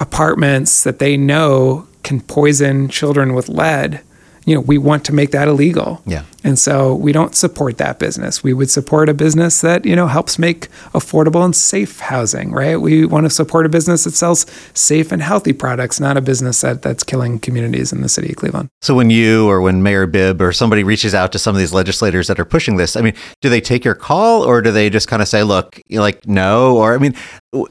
apartments 0.00 0.84
that 0.84 0.98
they 0.98 1.16
know 1.16 1.86
can 2.02 2.20
poison 2.20 2.88
children 2.88 3.34
with 3.34 3.48
lead 3.48 4.02
you 4.46 4.54
know, 4.54 4.60
we 4.60 4.78
want 4.78 5.04
to 5.06 5.12
make 5.12 5.30
that 5.30 5.48
illegal. 5.48 6.02
Yeah. 6.06 6.24
And 6.42 6.58
so 6.58 6.94
we 6.94 7.12
don't 7.12 7.34
support 7.34 7.78
that 7.78 7.98
business. 7.98 8.44
We 8.44 8.52
would 8.52 8.70
support 8.70 9.08
a 9.08 9.14
business 9.14 9.62
that, 9.62 9.86
you 9.86 9.96
know, 9.96 10.06
helps 10.06 10.38
make 10.38 10.68
affordable 10.92 11.42
and 11.42 11.56
safe 11.56 12.00
housing, 12.00 12.52
right? 12.52 12.76
We 12.76 13.06
want 13.06 13.24
to 13.24 13.30
support 13.30 13.64
a 13.64 13.70
business 13.70 14.04
that 14.04 14.12
sells 14.12 14.44
safe 14.74 15.10
and 15.10 15.22
healthy 15.22 15.54
products, 15.54 15.98
not 15.98 16.18
a 16.18 16.20
business 16.20 16.60
that, 16.60 16.82
that's 16.82 17.02
killing 17.02 17.38
communities 17.38 17.92
in 17.92 18.02
the 18.02 18.08
city 18.10 18.30
of 18.30 18.36
Cleveland. 18.36 18.68
So 18.82 18.94
when 18.94 19.08
you 19.08 19.48
or 19.48 19.62
when 19.62 19.82
Mayor 19.82 20.06
Bibb 20.06 20.42
or 20.42 20.52
somebody 20.52 20.84
reaches 20.84 21.14
out 21.14 21.32
to 21.32 21.38
some 21.38 21.54
of 21.54 21.58
these 21.58 21.72
legislators 21.72 22.26
that 22.28 22.38
are 22.38 22.44
pushing 22.44 22.76
this, 22.76 22.96
I 22.96 23.00
mean, 23.00 23.14
do 23.40 23.48
they 23.48 23.62
take 23.62 23.84
your 23.84 23.94
call 23.94 24.42
or 24.42 24.60
do 24.60 24.70
they 24.70 24.90
just 24.90 25.08
kind 25.08 25.22
of 25.22 25.28
say, 25.28 25.42
look, 25.42 25.80
like, 25.90 26.26
no? 26.26 26.76
Or, 26.76 26.94
I 26.94 26.98
mean, 26.98 27.14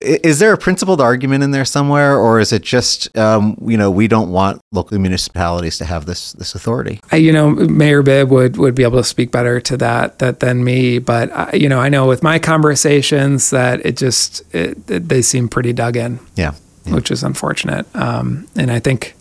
is 0.02 0.40
there 0.40 0.54
a 0.54 0.58
principled 0.58 1.02
argument 1.02 1.44
in 1.44 1.52
there 1.52 1.66
somewhere, 1.66 2.18
or 2.18 2.40
is 2.40 2.54
it 2.54 2.62
just 2.62 3.16
um, 3.18 3.58
you 3.66 3.78
know 3.78 3.92
we 3.92 4.08
don't 4.08 4.32
want 4.32 4.62
local 4.72 4.98
municipalities 4.98 5.78
to 5.78 5.86
have 5.86 6.06
this 6.06 6.34
this 6.34 6.56
authority? 6.56 7.00
I, 7.12 7.18
you 7.18 7.32
know, 7.32 7.52
Mayor 7.52 8.02
Bibb 8.02 8.30
would 8.30 8.58
would 8.58 8.76
be 8.76 8.84
able 8.84 8.98
to 8.98 9.04
speak 9.04 9.32
better 9.32 9.60
to 9.62 9.78
that 9.78 10.20
that 10.20 10.40
than 10.40 10.64
me, 10.64 11.00
but 11.00 11.32
I, 11.32 11.54
you 11.54 11.68
know, 11.68 11.80
I 11.80 11.90
know 11.90 12.08
with 12.08 12.24
my 12.24 12.40
conversations 12.40 13.50
that 13.50 13.86
it 13.86 13.98
just 13.98 14.44
it, 14.56 14.78
it, 14.90 15.10
they 15.10 15.22
seem 15.22 15.50
pretty 15.50 15.74
dug 15.74 15.98
in. 15.98 16.20
Yeah, 16.36 16.54
yeah. 16.86 16.96
which 16.96 17.12
is 17.12 17.24
unfortunate. 17.24 17.86
Um, 17.96 18.48
and 18.56 18.72
I 18.72 18.80
think 18.80 19.16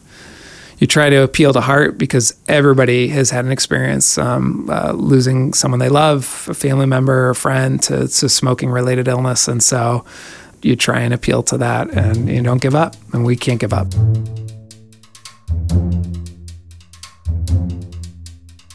you 0.78 0.86
try 0.88 1.10
to 1.10 1.22
appeal 1.22 1.52
to 1.52 1.60
heart 1.60 1.96
because 1.96 2.34
everybody 2.48 3.06
has 3.06 3.30
had 3.30 3.44
an 3.44 3.52
experience 3.52 4.18
um, 4.18 4.68
uh, 4.68 4.90
losing 4.90 5.52
someone 5.52 5.78
they 5.78 5.88
love, 5.88 6.46
a 6.50 6.54
family 6.54 6.86
member, 6.86 7.30
a 7.30 7.36
friend 7.36 7.80
to, 7.84 8.08
to 8.08 8.28
smoking 8.28 8.68
related 8.68 9.06
illness, 9.06 9.46
and 9.46 9.62
so 9.62 10.04
you 10.64 10.76
try 10.76 11.00
and 11.00 11.12
appeal 11.12 11.42
to 11.42 11.58
that 11.58 11.90
and 11.90 12.28
you 12.28 12.42
don't 12.42 12.62
give 12.62 12.74
up 12.74 12.94
and 13.12 13.24
we 13.24 13.36
can't 13.36 13.60
give 13.60 13.72
up 13.72 13.92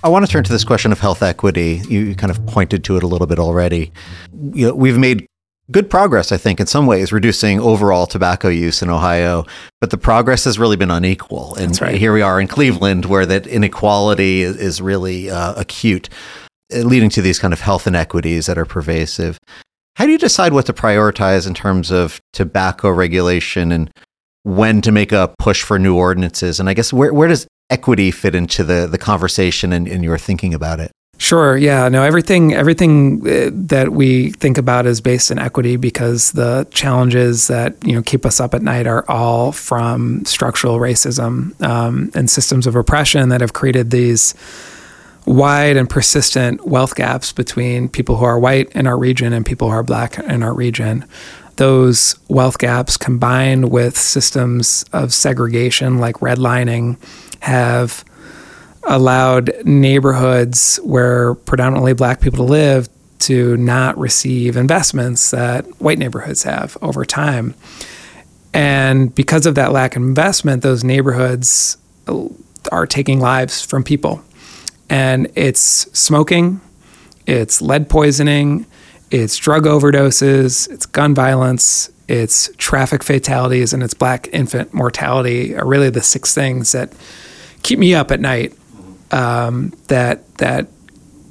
I 0.04 0.10
want 0.10 0.26
to 0.26 0.32
turn 0.32 0.43
to 0.45 0.52
this 0.52 0.63
question 0.63 0.91
of 0.91 1.00
health 1.00 1.21
equity. 1.23 1.82
You 1.89 2.15
kind 2.15 2.32
of 2.32 2.45
pointed 2.45 2.84
to 2.86 2.97
it 2.97 3.04
a 3.04 3.08
little 3.08 3.28
bit 3.28 3.39
already. 3.39 3.91
You 4.54 4.67
know, 4.67 4.76
we've 4.76 4.97
made 4.97 5.28
good 5.71 5.89
progress, 5.89 6.32
I 6.32 6.38
think, 6.38 6.60
in 6.60 6.67
some 6.67 6.86
ways, 6.86 7.12
reducing 7.12 7.60
overall 7.60 8.06
tobacco 8.06 8.47
use 8.47 8.82
in 8.82 8.89
Ohio, 8.89 9.45
but 9.82 9.89
the 9.89 9.97
progress 9.97 10.45
has 10.45 10.58
really 10.58 10.78
been 10.78 10.91
unequal. 10.91 11.56
And 11.56 11.80
right. 11.82 11.95
here 11.95 12.13
we 12.13 12.21
are 12.21 12.39
in 12.39 12.47
Cleveland, 12.47 13.06
where 13.06 13.26
that 13.26 13.47
inequality 13.47 14.43
is, 14.43 14.56
is 14.56 14.82
really 14.82 15.30
uh, 15.30 15.56
acute, 15.60 16.10
leading 16.71 17.10
to 17.10 17.21
these 17.21 17.39
kind 17.39 17.54
of 17.54 17.60
health 17.60 17.88
inequities 17.88 18.45
that 18.45 18.58
are 18.58 18.65
pervasive. 18.65 19.39
How 19.97 20.05
do 20.05 20.12
you 20.12 20.19
decide 20.19 20.53
what 20.53 20.67
to 20.67 20.73
prioritize 20.73 21.47
in 21.47 21.55
terms 21.55 21.89
of 21.89 22.21
tobacco 22.31 22.91
regulation 22.91 23.71
and 23.71 23.89
when 24.43 24.79
to 24.83 24.91
make 24.91 25.12
a 25.12 25.33
push 25.39 25.63
for 25.63 25.79
new 25.79 25.95
ordinances? 25.95 26.60
And 26.60 26.69
I 26.69 26.75
guess 26.75 26.93
where, 26.93 27.12
where 27.12 27.27
does 27.27 27.47
equity 27.71 28.12
fit 28.12 28.36
into 28.36 28.63
the, 28.63 28.86
the 28.86 28.99
conversation 28.99 29.73
and, 29.73 29.88
and 29.88 30.03
your 30.03 30.19
thinking 30.19 30.53
about 30.53 30.79
it? 30.79 30.91
Sure. 31.17 31.57
Yeah. 31.57 31.89
No. 31.89 32.03
Everything. 32.03 32.53
Everything 32.53 33.27
uh, 33.27 33.49
that 33.51 33.91
we 33.91 34.33
think 34.33 34.60
about 34.60 34.86
is 34.86 35.01
based 35.01 35.31
in 35.31 35.39
equity 35.39 35.77
because 35.77 36.33
the 36.33 36.67
challenges 36.69 37.47
that 37.47 37.75
you 37.83 37.93
know 37.93 38.03
keep 38.03 38.23
us 38.23 38.39
up 38.39 38.53
at 38.53 38.62
night 38.62 38.86
are 38.86 39.03
all 39.10 39.51
from 39.51 40.23
structural 40.25 40.77
racism 40.77 41.60
um, 41.63 42.12
and 42.13 42.29
systems 42.29 42.67
of 42.67 42.75
oppression 42.75 43.29
that 43.29 43.41
have 43.41 43.53
created 43.53 43.89
these 43.89 44.36
wide 45.27 45.75
and 45.75 45.89
persistent 45.89 46.65
wealth 46.65 46.95
gaps 46.95 47.33
between 47.33 47.89
people 47.89 48.15
who 48.15 48.25
are 48.25 48.39
white 48.39 48.71
in 48.71 48.87
our 48.87 48.97
region 48.97 49.33
and 49.33 49.45
people 49.45 49.69
who 49.69 49.75
are 49.75 49.83
black 49.83 50.17
in 50.17 50.41
our 50.41 50.53
region. 50.53 51.05
Those 51.57 52.15
wealth 52.29 52.57
gaps 52.59 52.95
combined 52.95 53.69
with 53.69 53.97
systems 53.97 54.85
of 54.93 55.13
segregation 55.13 55.97
like 55.99 56.17
redlining 56.17 56.97
have 57.41 58.05
allowed 58.83 59.51
neighborhoods 59.65 60.77
where 60.77 61.35
predominantly 61.35 61.93
black 61.93 62.21
people 62.21 62.45
live 62.45 62.87
to 63.19 63.57
not 63.57 63.97
receive 63.97 64.55
investments 64.55 65.31
that 65.31 65.65
white 65.81 65.99
neighborhoods 65.99 66.43
have 66.43 66.77
over 66.81 67.03
time. 67.03 67.53
And 68.53 69.13
because 69.13 69.45
of 69.45 69.55
that 69.55 69.73
lack 69.73 69.97
of 69.97 70.03
investment, 70.03 70.63
those 70.63 70.85
neighborhoods 70.85 71.77
uh, 72.07 72.27
are 72.71 72.87
taking 72.87 73.19
lives 73.19 73.61
from 73.61 73.83
people 73.83 74.23
and 74.89 75.32
it's 75.36 75.62
smoking, 75.97 76.62
it's 77.26 77.62
lead 77.62 77.89
poisoning, 77.89 78.65
it's 79.12 79.38
drug 79.38 79.65
overdoses, 79.65 80.69
it's 80.69 80.86
gun 80.86 81.13
violence, 81.13 81.91
it's 82.08 82.50
traffic 82.58 83.04
fatalities, 83.04 83.73
and 83.73 83.84
it's 83.84 83.93
black 83.93 84.30
infant 84.32 84.73
mortality 84.73 85.56
are 85.56 85.65
really 85.65 85.89
the 85.89 86.02
six 86.02 86.34
things 86.34 86.71
that 86.71 86.91
keep 87.63 87.80
me 87.80 87.93
up 87.93 88.12
at 88.12 88.19
night 88.19 88.54
um, 89.12 89.73
that 89.88 90.36
that 90.38 90.67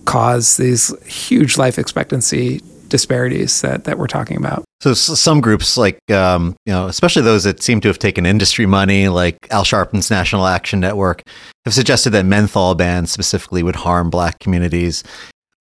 cause 0.04 0.56
these 0.56 0.94
huge 1.04 1.58
life 1.58 1.78
expectancy 1.78 2.62
disparities 2.88 3.60
that, 3.62 3.84
that 3.84 3.98
we're 3.98 4.06
talking 4.06 4.36
about. 4.36 4.64
So 4.80 4.94
some 4.94 5.40
groups, 5.40 5.76
like 5.76 5.98
um, 6.10 6.54
you 6.66 6.72
know, 6.72 6.86
especially 6.86 7.22
those 7.22 7.44
that 7.44 7.62
seem 7.62 7.80
to 7.80 7.88
have 7.88 7.98
taken 7.98 8.26
industry 8.26 8.66
money, 8.66 9.08
like 9.08 9.36
Al 9.50 9.64
Sharpton's 9.64 10.10
National 10.10 10.46
Action 10.46 10.80
Network, 10.80 11.22
have 11.64 11.74
suggested 11.74 12.10
that 12.10 12.26
menthol 12.26 12.74
bans 12.74 13.10
specifically 13.10 13.62
would 13.62 13.76
harm 13.76 14.10
Black 14.10 14.38
communities. 14.38 15.02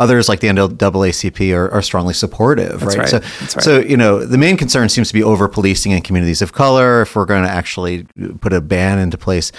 Others, 0.01 0.27
like 0.27 0.41
the 0.41 0.47
NAACP, 0.47 1.55
are, 1.55 1.71
are 1.71 1.81
strongly 1.81 2.13
supportive, 2.13 2.83
right? 2.83 2.97
right. 2.97 3.07
So, 3.07 3.19
That's 3.19 3.55
right. 3.55 3.63
so 3.63 3.79
you 3.79 3.95
know, 3.95 4.25
the 4.25 4.37
main 4.37 4.57
concern 4.57 4.89
seems 4.89 5.07
to 5.07 5.13
be 5.13 5.23
over 5.23 5.47
policing 5.47 5.93
in 5.93 6.01
communities 6.01 6.41
of 6.41 6.51
color. 6.51 7.03
If 7.03 7.15
we're 7.15 7.25
going 7.25 7.45
to 7.45 7.49
actually 7.49 8.05
put 8.41 8.51
a 8.51 8.59
ban 8.59 8.99
into 8.99 9.17
place, 9.17 9.53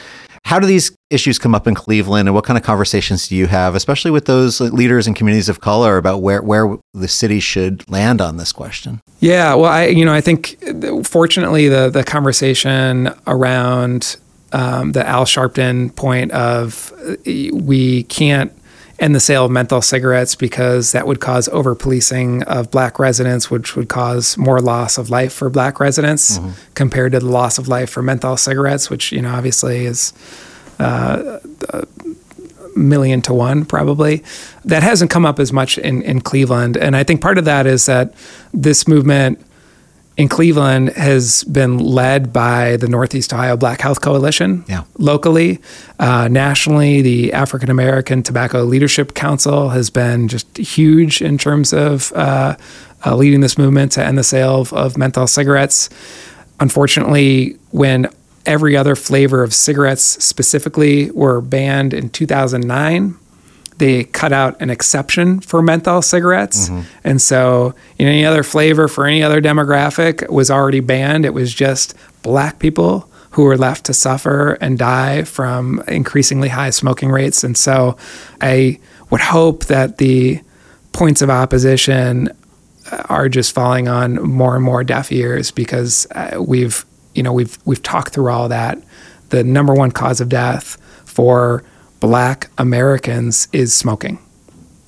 how 0.47 0.61
do 0.61 0.67
these 0.67 0.97
issues 1.11 1.41
come 1.41 1.57
up 1.57 1.67
in 1.67 1.75
Cleveland, 1.75 2.29
and 2.29 2.35
what 2.35 2.45
kind 2.45 2.57
of 2.57 2.63
conversations 2.63 3.27
do 3.27 3.35
you 3.35 3.49
have, 3.49 3.75
especially 3.75 4.13
with 4.13 4.27
those 4.27 4.61
leaders 4.61 5.09
and 5.09 5.17
communities 5.17 5.49
of 5.49 5.61
color, 5.61 5.97
about 5.97 6.23
where 6.23 6.41
where 6.41 6.79
the 6.95 7.09
city 7.09 7.41
should 7.41 7.89
land 7.91 8.21
on 8.21 8.37
this 8.37 8.53
question? 8.53 9.01
Yeah, 9.19 9.55
well, 9.55 9.73
I 9.73 9.87
you 9.87 10.05
know 10.05 10.15
I 10.15 10.21
think 10.21 10.57
fortunately 11.05 11.69
the 11.69 11.91
the 11.91 12.05
conversation 12.05 13.13
around 13.27 14.19
um, 14.53 14.93
the 14.93 15.05
Al 15.05 15.25
Sharpton 15.25 15.95
point 15.97 16.31
of 16.31 16.93
uh, 17.09 17.17
we 17.25 18.05
can't 18.05 18.53
end 18.99 19.15
the 19.15 19.21
sale 19.21 19.45
of 19.45 19.51
menthol 19.51 19.83
cigarettes 19.83 20.35
because 20.35 20.93
that 20.93 21.07
would 21.07 21.21
cause 21.21 21.49
over 21.49 21.75
policing 21.75 22.43
of 22.45 22.71
black 22.71 22.99
residents, 22.99 23.51
which 23.51 23.77
would 23.77 23.89
cause 23.89 24.39
more 24.39 24.61
loss 24.61 24.99
of 24.99 25.11
life 25.11 25.33
for 25.33 25.51
black 25.51 25.81
residents 25.81 26.39
compared 26.75 27.13
to 27.13 27.21
the 27.21 27.27
loss 27.27 27.59
of 27.59 27.69
life 27.69 27.91
for 27.91 28.03
menthol 28.03 28.37
cigarettes, 28.37 28.89
which 28.89 29.13
you 29.13 29.21
know 29.21 29.31
obviously 29.31 29.85
is 29.85 30.13
uh, 30.79 31.39
a 31.71 31.87
million 32.75 33.23
to 33.23 33.35
one 33.35 33.65
probably. 33.65 34.23
That 34.65 34.83
hasn't 34.83 35.11
come 35.11 35.27
up 35.27 35.39
as 35.39 35.53
much 35.53 35.79
in 35.79 36.03
in 36.03 36.21
Cleveland, 36.21 36.77
and 36.77 36.97
I 36.97 37.05
think 37.05 37.21
part 37.21 37.39
of 37.39 37.45
that 37.45 37.67
is 37.67 37.87
that 37.87 38.15
this 38.53 38.89
movement 38.89 39.46
in 40.17 40.29
Cleveland 40.29 40.89
has 40.91 41.45
been 41.45 41.79
led 41.79 42.33
by 42.33 42.77
the 42.79 42.89
Northeast 42.89 43.33
Ohio 43.35 43.57
Black 43.57 43.81
Health 43.83 44.01
Coalition 44.01 44.65
Yeah. 44.67 44.85
locally. 44.99 45.61
Uh, 45.99 46.29
nationally, 46.29 47.03
the 47.03 47.33
African 47.35 47.69
American 47.71 48.23
Tobacco 48.23 48.63
Leadership 48.65 49.13
Council 49.15 49.71
has 49.71 49.91
been 49.91 50.29
just 50.29 50.57
huge 50.57 51.21
in 51.21 51.37
terms 51.37 51.73
of 51.75 52.13
uh, 52.15 52.57
uh, 53.05 53.15
leading 53.15 53.41
this 53.41 53.59
movement 53.59 53.93
to 53.93 54.05
end 54.05 54.17
the 54.17 54.25
sale 54.25 54.61
of, 54.63 54.73
of 54.73 54.97
menthol 54.97 55.27
cigarettes. 55.27 55.91
Unfortunately, 56.61 57.57
when 57.71 58.09
every 58.47 58.75
other 58.77 58.95
flavor 58.97 59.43
of 59.43 59.53
cigarettes 59.53 60.03
specifically 60.25 61.11
were 61.11 61.41
banned 61.43 61.93
in 61.93 62.09
2009, 62.09 63.17
they 63.79 64.05
cut 64.05 64.33
out 64.33 64.61
an 64.61 64.71
exception 64.71 65.41
for 65.41 65.61
menthol 65.63 66.03
cigarettes. 66.03 66.69
And 67.05 67.21
so, 67.21 67.75
in 67.99 68.07
any 68.07 68.25
other 68.25 68.43
flavor 68.43 68.89
for 68.89 69.07
any 69.07 69.23
other 69.23 69.41
demographic 69.41 70.29
was 70.31 70.51
already 70.51 70.81
banned. 70.81 71.25
It 71.25 71.35
was 71.35 71.53
just 71.53 71.95
black 72.23 72.59
people 72.59 73.11
who 73.33 73.45
were 73.45 73.57
left 73.59 73.85
to 73.87 73.93
suffer 73.95 74.53
and 74.63 74.79
die 74.79 75.23
from 75.25 75.83
increasingly 75.89 76.49
high 76.49 76.71
smoking 76.71 77.11
rates. 77.11 77.45
And 77.45 77.57
so, 77.57 77.97
I 78.41 78.79
would 79.11 79.21
hope 79.21 79.67
that 79.67 79.99
the 79.99 80.41
points 80.93 81.21
of 81.21 81.29
opposition 81.29 82.31
are 83.09 83.29
just 83.29 83.53
falling 83.53 83.89
on 83.89 84.15
more 84.23 84.55
and 84.55 84.65
more 84.65 84.85
deaf 84.85 85.13
ears 85.13 85.51
because 85.51 86.07
uh, 86.13 86.39
we've 86.41 86.85
you 87.15 87.23
know 87.23 87.33
we've 87.33 87.59
we've 87.65 87.83
talked 87.83 88.13
through 88.13 88.31
all 88.31 88.49
that. 88.49 88.79
The 89.31 89.43
number 89.45 89.75
one 89.75 89.91
cause 89.91 90.21
of 90.21 90.29
death 90.29 90.79
for 91.05 91.65
Black 92.01 92.49
Americans 92.59 93.49
is 93.53 93.75
smoking. 93.75 94.19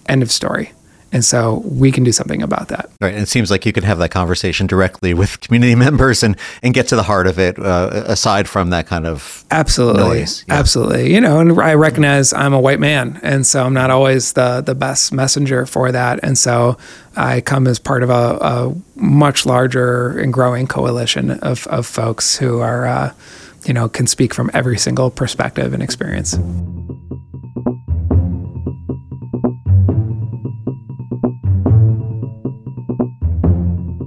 End 0.07 0.23
of 0.23 0.31
story. 0.31 0.73
And 1.11 1.25
so 1.25 1.63
we 1.65 1.91
can 1.91 2.05
do 2.05 2.13
something 2.13 2.43
about 2.43 2.69
that. 2.69 2.91
Right, 3.01 3.15
and 3.15 3.23
it 3.23 3.29
seems 3.29 3.51
like 3.51 3.65
you 3.65 3.73
can 3.73 3.83
have 3.83 3.99
that 3.99 4.11
conversation 4.11 4.67
directly 4.67 5.15
with 5.15 5.41
community 5.41 5.75
members 5.87 6.23
and 6.23 6.37
and 6.63 6.75
get 6.75 6.89
to 6.89 6.97
the 6.97 7.03
heart 7.03 7.27
of 7.27 7.39
it. 7.39 7.59
Uh, 7.59 8.03
aside 8.07 8.47
from 8.49 8.71
that 8.71 8.87
kind 8.87 9.07
of 9.07 9.45
Absolutely, 9.51 10.21
yeah. 10.21 10.25
absolutely. 10.49 11.15
You 11.15 11.21
know, 11.21 11.41
and 11.41 11.59
I 11.59 11.75
recognize 11.75 12.35
I'm 12.35 12.53
a 12.53 12.61
white 12.61 12.81
man, 12.81 13.21
and 13.23 13.47
so 13.47 13.65
I'm 13.65 13.73
not 13.73 13.91
always 13.91 14.35
the 14.35 14.61
the 14.61 14.75
best 14.75 15.13
messenger 15.13 15.65
for 15.65 15.91
that. 15.93 16.21
And 16.23 16.37
so 16.37 16.77
I 17.17 17.41
come 17.41 17.67
as 17.67 17.79
part 17.79 18.03
of 18.03 18.11
a, 18.11 18.39
a 18.41 18.75
much 18.97 19.47
larger 19.47 20.19
and 20.19 20.31
growing 20.31 20.67
coalition 20.67 21.31
of 21.31 21.67
of 21.69 21.87
folks 21.87 22.37
who 22.37 22.61
are, 22.61 22.87
uh, 22.87 23.13
you 23.65 23.75
know, 23.75 23.89
can 23.89 24.07
speak 24.07 24.35
from 24.35 24.51
every 24.55 24.79
single 24.79 25.11
perspective 25.11 25.73
and 25.73 25.83
experience. 25.83 26.39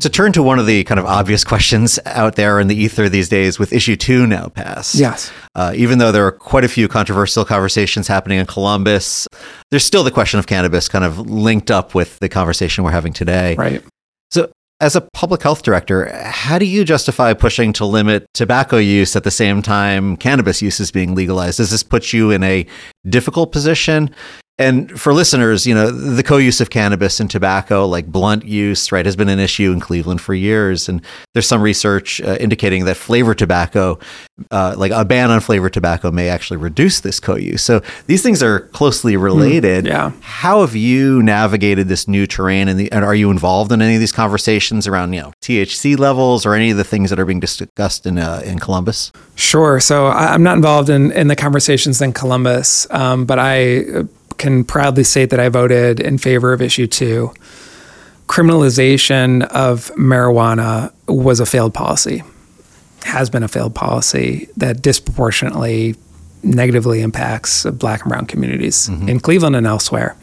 to 0.01 0.09
turn 0.09 0.31
to 0.31 0.41
one 0.41 0.57
of 0.57 0.65
the 0.65 0.83
kind 0.83 0.99
of 0.99 1.05
obvious 1.05 1.43
questions 1.43 1.99
out 2.05 2.35
there 2.35 2.59
in 2.59 2.67
the 2.67 2.75
ether 2.75 3.07
these 3.07 3.29
days 3.29 3.59
with 3.59 3.71
issue 3.71 3.95
two 3.95 4.25
now 4.25 4.47
passed. 4.47 4.95
Yes. 4.95 5.31
Uh, 5.53 5.73
even 5.75 5.99
though 5.99 6.11
there 6.11 6.25
are 6.25 6.31
quite 6.31 6.63
a 6.63 6.67
few 6.67 6.87
controversial 6.87 7.45
conversations 7.45 8.07
happening 8.07 8.39
in 8.39 8.45
Columbus, 8.45 9.27
there's 9.69 9.85
still 9.85 10.03
the 10.03 10.11
question 10.11 10.39
of 10.39 10.47
cannabis 10.47 10.87
kind 10.87 11.05
of 11.05 11.19
linked 11.19 11.69
up 11.69 11.93
with 11.93 12.17
the 12.19 12.29
conversation 12.29 12.83
we're 12.83 12.91
having 12.91 13.13
today. 13.13 13.55
Right. 13.55 13.83
So, 14.31 14.51
as 14.81 14.95
a 14.95 15.01
public 15.13 15.43
health 15.43 15.61
director, 15.61 16.11
how 16.25 16.57
do 16.57 16.65
you 16.65 16.83
justify 16.83 17.33
pushing 17.33 17.71
to 17.73 17.85
limit 17.85 18.25
tobacco 18.33 18.77
use 18.77 19.15
at 19.15 19.23
the 19.23 19.31
same 19.31 19.61
time 19.61 20.17
cannabis 20.17 20.61
use 20.61 20.79
is 20.79 20.91
being 20.91 21.13
legalized? 21.13 21.57
Does 21.57 21.69
this 21.69 21.83
put 21.83 22.11
you 22.11 22.31
in 22.31 22.43
a 22.43 22.65
difficult 23.07 23.51
position? 23.51 24.13
And 24.61 24.99
for 24.99 25.13
listeners, 25.13 25.65
you 25.65 25.73
know, 25.73 25.89
the 25.91 26.23
co-use 26.23 26.61
of 26.61 26.69
cannabis 26.69 27.19
and 27.19 27.29
tobacco, 27.29 27.85
like 27.87 28.07
blunt 28.07 28.45
use, 28.45 28.91
right, 28.91 29.05
has 29.05 29.15
been 29.15 29.29
an 29.29 29.39
issue 29.39 29.71
in 29.71 29.79
Cleveland 29.79 30.21
for 30.21 30.33
years. 30.33 30.87
And 30.87 31.01
there's 31.33 31.47
some 31.47 31.61
research 31.61 32.21
uh, 32.21 32.37
indicating 32.39 32.85
that 32.85 32.97
flavored 32.97 33.37
tobacco, 33.37 33.99
uh, 34.51 34.75
like 34.77 34.91
a 34.91 35.03
ban 35.03 35.31
on 35.31 35.39
flavored 35.39 35.73
tobacco, 35.73 36.11
may 36.11 36.29
actually 36.29 36.57
reduce 36.57 36.99
this 36.99 37.19
co-use. 37.19 37.63
So 37.63 37.81
these 38.07 38.23
things 38.23 38.41
are 38.43 38.61
closely 38.69 39.17
related. 39.17 39.85
yeah. 39.85 40.11
How 40.21 40.61
have 40.61 40.75
you 40.75 41.21
navigated 41.23 41.87
this 41.87 42.07
new 42.07 42.27
terrain, 42.27 42.67
and, 42.67 42.79
the, 42.79 42.91
and 42.91 43.03
are 43.03 43.15
you 43.15 43.31
involved 43.31 43.71
in 43.71 43.81
any 43.81 43.95
of 43.95 43.99
these 43.99 44.11
conversations 44.11 44.87
around, 44.87 45.13
you 45.13 45.21
know, 45.21 45.33
THC 45.41 45.97
levels 45.97 46.45
or 46.45 46.53
any 46.53 46.71
of 46.71 46.77
the 46.77 46.83
things 46.83 47.09
that 47.09 47.19
are 47.19 47.25
being 47.25 47.39
discussed 47.39 48.05
in 48.05 48.17
uh, 48.17 48.41
in 48.45 48.59
Columbus? 48.59 49.11
Sure. 49.35 49.79
So 49.79 50.07
I'm 50.07 50.43
not 50.43 50.55
involved 50.55 50.89
in, 50.89 51.11
in 51.11 51.27
the 51.27 51.35
conversations 51.35 52.01
in 52.01 52.13
Columbus, 52.13 52.87
um, 52.91 53.25
but 53.25 53.39
I 53.39 53.79
uh, 53.79 54.03
can 54.37 54.63
proudly 54.63 55.03
state 55.03 55.29
that 55.29 55.39
I 55.39 55.49
voted 55.49 55.99
in 55.99 56.17
favor 56.17 56.53
of 56.53 56.61
issue 56.61 56.87
two. 56.87 57.33
Criminalization 58.27 59.43
of 59.47 59.91
marijuana 59.95 60.93
was 61.07 61.39
a 61.39 61.45
failed 61.45 61.73
policy, 61.73 62.23
has 63.03 63.29
been 63.29 63.43
a 63.43 63.47
failed 63.47 63.75
policy 63.75 64.47
that 64.57 64.81
disproportionately 64.81 65.95
negatively 66.43 67.01
impacts 67.01 67.65
black 67.65 68.01
and 68.01 68.09
brown 68.09 68.25
communities 68.25 68.87
mm-hmm. 68.87 69.09
in 69.09 69.19
Cleveland 69.19 69.55
and 69.55 69.67
elsewhere. 69.67 70.15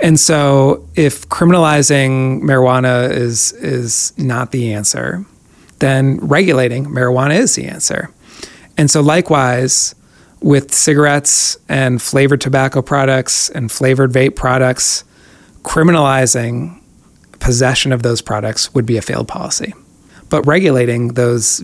And 0.00 0.18
so 0.18 0.88
if 0.96 1.28
criminalizing 1.28 2.42
marijuana 2.42 3.08
is 3.10 3.52
is 3.52 4.12
not 4.18 4.50
the 4.50 4.72
answer, 4.74 5.24
then 5.78 6.16
regulating 6.16 6.86
marijuana 6.86 7.34
is 7.34 7.54
the 7.54 7.66
answer. 7.66 8.10
And 8.76 8.90
so 8.90 9.00
likewise 9.00 9.94
with 10.42 10.74
cigarettes 10.74 11.56
and 11.68 12.02
flavored 12.02 12.40
tobacco 12.40 12.82
products 12.82 13.48
and 13.50 13.70
flavored 13.70 14.12
vape 14.12 14.36
products, 14.36 15.04
criminalizing 15.62 16.80
possession 17.38 17.92
of 17.92 18.02
those 18.02 18.20
products 18.20 18.74
would 18.74 18.86
be 18.86 18.96
a 18.96 19.02
failed 19.02 19.28
policy. 19.28 19.72
But 20.28 20.46
regulating 20.46 21.08
those 21.08 21.62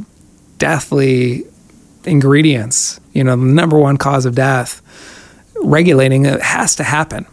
deathly 0.59 1.45
ingredients, 2.05 3.01
you 3.13 3.25
know, 3.25 3.37
the 3.37 3.45
number 3.45 3.79
one 3.79 3.97
cause 3.97 4.27
of 4.27 4.35
death, 4.35 4.83
regulating 5.63 6.27
it 6.27 6.41
has 6.41 6.77
to 6.77 6.85
happen. 6.85 7.27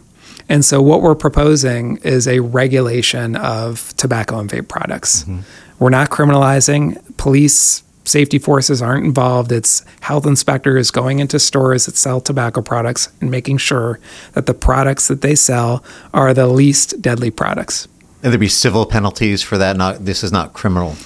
And 0.48 0.64
so 0.64 0.80
what 0.80 1.02
we're 1.02 1.16
proposing 1.16 1.98
is 1.98 2.28
a 2.28 2.40
regulation 2.40 3.36
of 3.36 3.94
tobacco 3.96 4.38
and 4.38 4.48
vape 4.48 4.68
products. 4.68 5.22
Mm-hmm. 5.22 5.40
We're 5.78 5.90
not 5.90 6.10
criminalizing. 6.10 7.16
Police 7.16 7.82
safety 8.06 8.38
forces 8.38 8.80
aren't 8.80 9.04
involved. 9.04 9.52
It's 9.52 9.84
health 10.00 10.26
inspectors 10.26 10.90
going 10.90 11.18
into 11.18 11.38
stores 11.38 11.86
that 11.86 11.96
sell 11.96 12.20
tobacco 12.20 12.62
products 12.62 13.08
and 13.20 13.30
making 13.30 13.58
sure 13.58 13.98
that 14.32 14.46
the 14.46 14.54
products 14.54 15.08
that 15.08 15.20
they 15.20 15.34
sell 15.34 15.84
are 16.14 16.32
the 16.32 16.46
least 16.46 17.02
deadly 17.02 17.30
products. 17.30 17.88
And 18.22 18.32
there'd 18.32 18.40
be 18.40 18.48
civil 18.48 18.86
penalties 18.86 19.42
for 19.42 19.58
that. 19.58 19.76
Not 19.76 20.04
this 20.04 20.24
is 20.24 20.32
not 20.32 20.52
criminal. 20.52 20.96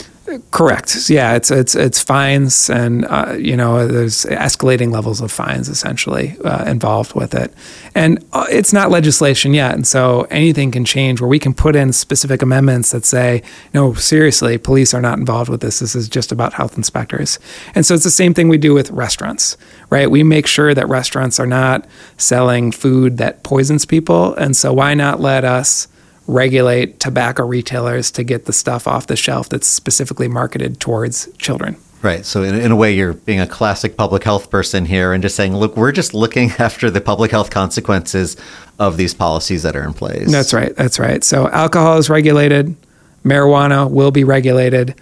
Correct. 0.50 1.08
Yeah, 1.08 1.34
it's 1.34 1.50
it's 1.50 1.74
it's 1.74 2.02
fines, 2.02 2.70
and 2.70 3.04
uh, 3.06 3.36
you 3.38 3.56
know 3.56 3.86
there's 3.86 4.24
escalating 4.26 4.92
levels 4.92 5.20
of 5.20 5.32
fines 5.32 5.68
essentially 5.68 6.36
uh, 6.44 6.64
involved 6.70 7.14
with 7.14 7.34
it, 7.34 7.52
and 7.94 8.24
uh, 8.32 8.46
it's 8.50 8.72
not 8.72 8.90
legislation 8.90 9.54
yet, 9.54 9.74
and 9.74 9.86
so 9.86 10.26
anything 10.30 10.70
can 10.70 10.84
change. 10.84 11.20
Where 11.20 11.28
we 11.28 11.38
can 11.38 11.54
put 11.54 11.74
in 11.76 11.92
specific 11.92 12.42
amendments 12.42 12.92
that 12.92 13.04
say, 13.04 13.42
no, 13.74 13.94
seriously, 13.94 14.58
police 14.58 14.94
are 14.94 15.00
not 15.00 15.18
involved 15.18 15.50
with 15.50 15.60
this. 15.60 15.80
This 15.80 15.94
is 15.94 16.08
just 16.08 16.32
about 16.32 16.52
health 16.52 16.76
inspectors, 16.76 17.38
and 17.74 17.84
so 17.84 17.94
it's 17.94 18.04
the 18.04 18.10
same 18.10 18.34
thing 18.34 18.48
we 18.48 18.58
do 18.58 18.74
with 18.74 18.90
restaurants, 18.90 19.56
right? 19.90 20.10
We 20.10 20.22
make 20.22 20.46
sure 20.46 20.74
that 20.74 20.88
restaurants 20.88 21.40
are 21.40 21.46
not 21.46 21.86
selling 22.18 22.72
food 22.72 23.18
that 23.18 23.42
poisons 23.42 23.84
people, 23.84 24.34
and 24.34 24.56
so 24.56 24.72
why 24.72 24.94
not 24.94 25.20
let 25.20 25.44
us 25.44 25.88
regulate 26.30 27.00
tobacco 27.00 27.44
retailers 27.44 28.10
to 28.12 28.22
get 28.22 28.44
the 28.44 28.52
stuff 28.52 28.86
off 28.86 29.06
the 29.06 29.16
shelf 29.16 29.48
that's 29.48 29.66
specifically 29.66 30.28
marketed 30.28 30.80
towards 30.80 31.28
children. 31.38 31.76
Right. 32.02 32.24
So, 32.24 32.42
in, 32.42 32.54
in, 32.54 32.72
a 32.72 32.76
way, 32.76 32.94
you're 32.94 33.12
being 33.12 33.40
a 33.40 33.46
classic 33.46 33.96
public 33.96 34.24
health 34.24 34.48
person 34.48 34.86
here 34.86 35.12
and 35.12 35.22
just 35.22 35.36
saying, 35.36 35.54
look, 35.54 35.76
we're 35.76 35.92
just 35.92 36.14
looking 36.14 36.50
after 36.58 36.90
the 36.90 37.00
public 37.00 37.30
health 37.30 37.50
consequences 37.50 38.36
of 38.78 38.96
these 38.96 39.12
policies 39.12 39.62
that 39.64 39.76
are 39.76 39.84
in 39.84 39.92
place. 39.92 40.30
That's 40.30 40.54
right. 40.54 40.74
That's 40.76 40.98
right. 40.98 41.22
So, 41.22 41.48
alcohol 41.48 41.98
is 41.98 42.08
regulated, 42.08 42.74
marijuana 43.22 43.90
will 43.90 44.10
be 44.10 44.24
regulated. 44.24 44.94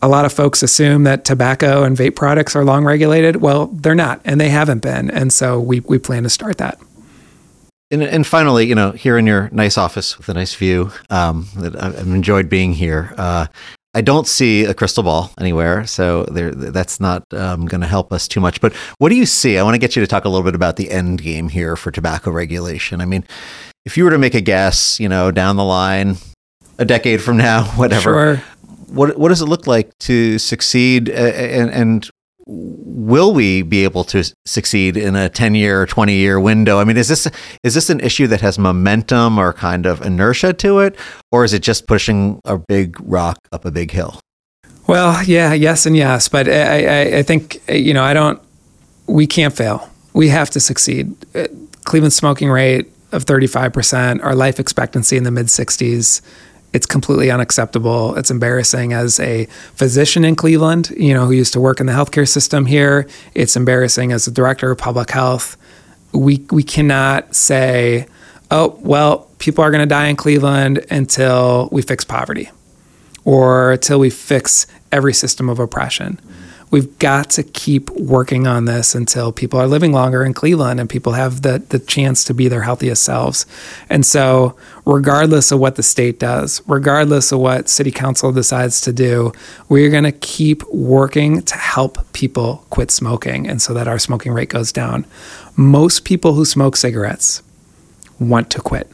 A 0.00 0.08
lot 0.08 0.24
of 0.24 0.32
folks 0.32 0.62
assume 0.62 1.02
that 1.04 1.24
tobacco 1.24 1.82
and 1.82 1.96
vape 1.96 2.14
products 2.14 2.54
are 2.56 2.64
long 2.64 2.84
regulated. 2.84 3.36
Well, 3.36 3.66
they're 3.66 3.96
not, 3.96 4.20
and 4.24 4.40
they 4.40 4.48
haven't 4.48 4.78
been. 4.78 5.10
And 5.10 5.32
so, 5.32 5.60
we, 5.60 5.80
we 5.80 5.98
plan 5.98 6.22
to 6.22 6.30
start 6.30 6.56
that. 6.58 6.80
And, 7.90 8.02
and, 8.02 8.26
finally, 8.26 8.66
you 8.66 8.74
know, 8.74 8.90
here 8.90 9.16
in 9.16 9.26
your 9.26 9.48
nice 9.50 9.78
office 9.78 10.18
with 10.18 10.28
a 10.28 10.34
nice 10.34 10.54
view, 10.54 10.92
um, 11.08 11.48
that 11.56 11.82
I've 11.82 12.06
enjoyed 12.06 12.50
being 12.50 12.74
here. 12.74 13.14
Uh, 13.16 13.46
I 13.94 14.02
don't 14.02 14.26
see 14.26 14.64
a 14.64 14.74
crystal 14.74 15.02
ball 15.02 15.32
anywhere, 15.40 15.86
so 15.86 16.24
there, 16.24 16.52
that's 16.52 17.00
not 17.00 17.24
um, 17.32 17.66
going 17.66 17.80
to 17.80 17.86
help 17.86 18.12
us 18.12 18.28
too 18.28 18.40
much. 18.40 18.60
But 18.60 18.74
what 18.98 19.08
do 19.08 19.14
you 19.14 19.24
see? 19.24 19.56
I 19.56 19.62
want 19.62 19.74
to 19.74 19.78
get 19.78 19.96
you 19.96 20.02
to 20.02 20.06
talk 20.06 20.26
a 20.26 20.28
little 20.28 20.44
bit 20.44 20.54
about 20.54 20.76
the 20.76 20.90
end 20.90 21.22
game 21.22 21.48
here 21.48 21.74
for 21.74 21.90
tobacco 21.90 22.30
regulation. 22.30 23.00
I 23.00 23.06
mean, 23.06 23.24
if 23.86 23.96
you 23.96 24.04
were 24.04 24.10
to 24.10 24.18
make 24.18 24.34
a 24.34 24.42
guess, 24.42 25.00
you 25.00 25.08
know, 25.08 25.30
down 25.30 25.56
the 25.56 25.64
line, 25.64 26.16
a 26.78 26.84
decade 26.84 27.22
from 27.22 27.38
now, 27.38 27.64
whatever, 27.76 28.02
sure. 28.02 28.36
what 28.88 29.18
what 29.18 29.30
does 29.30 29.40
it 29.40 29.46
look 29.46 29.66
like 29.66 29.96
to 30.00 30.38
succeed, 30.38 31.08
and, 31.08 31.70
and 31.70 32.10
will 32.48 33.34
we 33.34 33.60
be 33.60 33.84
able 33.84 34.04
to 34.04 34.24
succeed 34.46 34.96
in 34.96 35.14
a 35.14 35.28
10 35.28 35.54
year 35.54 35.82
or 35.82 35.86
20 35.86 36.14
year 36.14 36.40
window? 36.40 36.78
I 36.78 36.84
mean, 36.84 36.96
is 36.96 37.08
this 37.08 37.28
is 37.62 37.74
this 37.74 37.90
an 37.90 38.00
issue 38.00 38.26
that 38.28 38.40
has 38.40 38.58
momentum 38.58 39.38
or 39.38 39.52
kind 39.52 39.86
of 39.86 40.00
inertia 40.00 40.54
to 40.54 40.80
it, 40.80 40.96
or 41.30 41.44
is 41.44 41.52
it 41.52 41.62
just 41.62 41.86
pushing 41.86 42.40
a 42.44 42.58
big 42.58 42.96
rock 43.00 43.38
up 43.52 43.64
a 43.64 43.70
big 43.70 43.90
hill? 43.90 44.18
Well, 44.86 45.22
yeah, 45.24 45.52
yes, 45.52 45.84
and 45.84 45.94
yes, 45.94 46.28
but 46.28 46.48
I, 46.48 46.84
I, 46.84 47.18
I 47.18 47.22
think 47.22 47.60
you 47.68 47.92
know 47.92 48.02
I 48.02 48.14
don't. 48.14 48.40
We 49.06 49.26
can't 49.26 49.54
fail. 49.54 49.90
We 50.14 50.28
have 50.28 50.50
to 50.50 50.60
succeed. 50.60 51.14
Uh, 51.34 51.48
Cleveland's 51.84 52.16
smoking 52.16 52.50
rate 52.50 52.86
of 53.12 53.24
35%, 53.24 54.22
our 54.22 54.34
life 54.34 54.60
expectancy 54.60 55.16
in 55.16 55.24
the 55.24 55.30
mid 55.30 55.46
60s 55.46 56.20
it's 56.72 56.86
completely 56.86 57.30
unacceptable. 57.30 58.14
It's 58.16 58.30
embarrassing 58.30 58.92
as 58.92 59.18
a 59.20 59.46
physician 59.74 60.24
in 60.24 60.36
Cleveland, 60.36 60.90
you 60.96 61.14
know, 61.14 61.26
who 61.26 61.32
used 61.32 61.52
to 61.54 61.60
work 61.60 61.80
in 61.80 61.86
the 61.86 61.92
healthcare 61.92 62.28
system 62.28 62.66
here. 62.66 63.06
It's 63.34 63.56
embarrassing 63.56 64.12
as 64.12 64.26
a 64.26 64.30
director 64.30 64.70
of 64.70 64.78
public 64.78 65.10
health. 65.10 65.56
We 66.12 66.44
we 66.50 66.62
cannot 66.62 67.34
say, 67.34 68.06
"Oh, 68.50 68.78
well, 68.80 69.28
people 69.38 69.64
are 69.64 69.70
going 69.70 69.82
to 69.82 69.86
die 69.86 70.08
in 70.08 70.16
Cleveland 70.16 70.84
until 70.90 71.68
we 71.72 71.82
fix 71.82 72.04
poverty 72.04 72.50
or 73.24 73.72
until 73.72 73.98
we 73.98 74.10
fix 74.10 74.66
every 74.92 75.14
system 75.14 75.48
of 75.48 75.58
oppression." 75.58 76.20
We've 76.70 76.98
got 76.98 77.30
to 77.30 77.42
keep 77.42 77.90
working 77.90 78.46
on 78.46 78.64
this 78.64 78.94
until 78.94 79.32
people 79.32 79.58
are 79.58 79.66
living 79.66 79.92
longer 79.92 80.24
in 80.24 80.34
Cleveland 80.34 80.80
and 80.80 80.88
people 80.88 81.12
have 81.12 81.42
the, 81.42 81.58
the 81.68 81.78
chance 81.78 82.24
to 82.24 82.34
be 82.34 82.48
their 82.48 82.62
healthiest 82.62 83.02
selves. 83.02 83.46
And 83.88 84.04
so, 84.04 84.56
regardless 84.84 85.50
of 85.50 85.60
what 85.60 85.76
the 85.76 85.82
state 85.82 86.18
does, 86.18 86.62
regardless 86.66 87.32
of 87.32 87.40
what 87.40 87.68
city 87.68 87.90
council 87.90 88.32
decides 88.32 88.80
to 88.82 88.92
do, 88.92 89.32
we're 89.68 89.90
going 89.90 90.04
to 90.04 90.12
keep 90.12 90.62
working 90.68 91.42
to 91.42 91.56
help 91.56 92.12
people 92.12 92.64
quit 92.70 92.90
smoking 92.90 93.48
and 93.48 93.60
so 93.62 93.74
that 93.74 93.88
our 93.88 93.98
smoking 93.98 94.32
rate 94.32 94.48
goes 94.48 94.72
down. 94.72 95.06
Most 95.56 96.04
people 96.04 96.34
who 96.34 96.44
smoke 96.44 96.76
cigarettes 96.76 97.42
want 98.18 98.50
to 98.50 98.60
quit. 98.60 98.90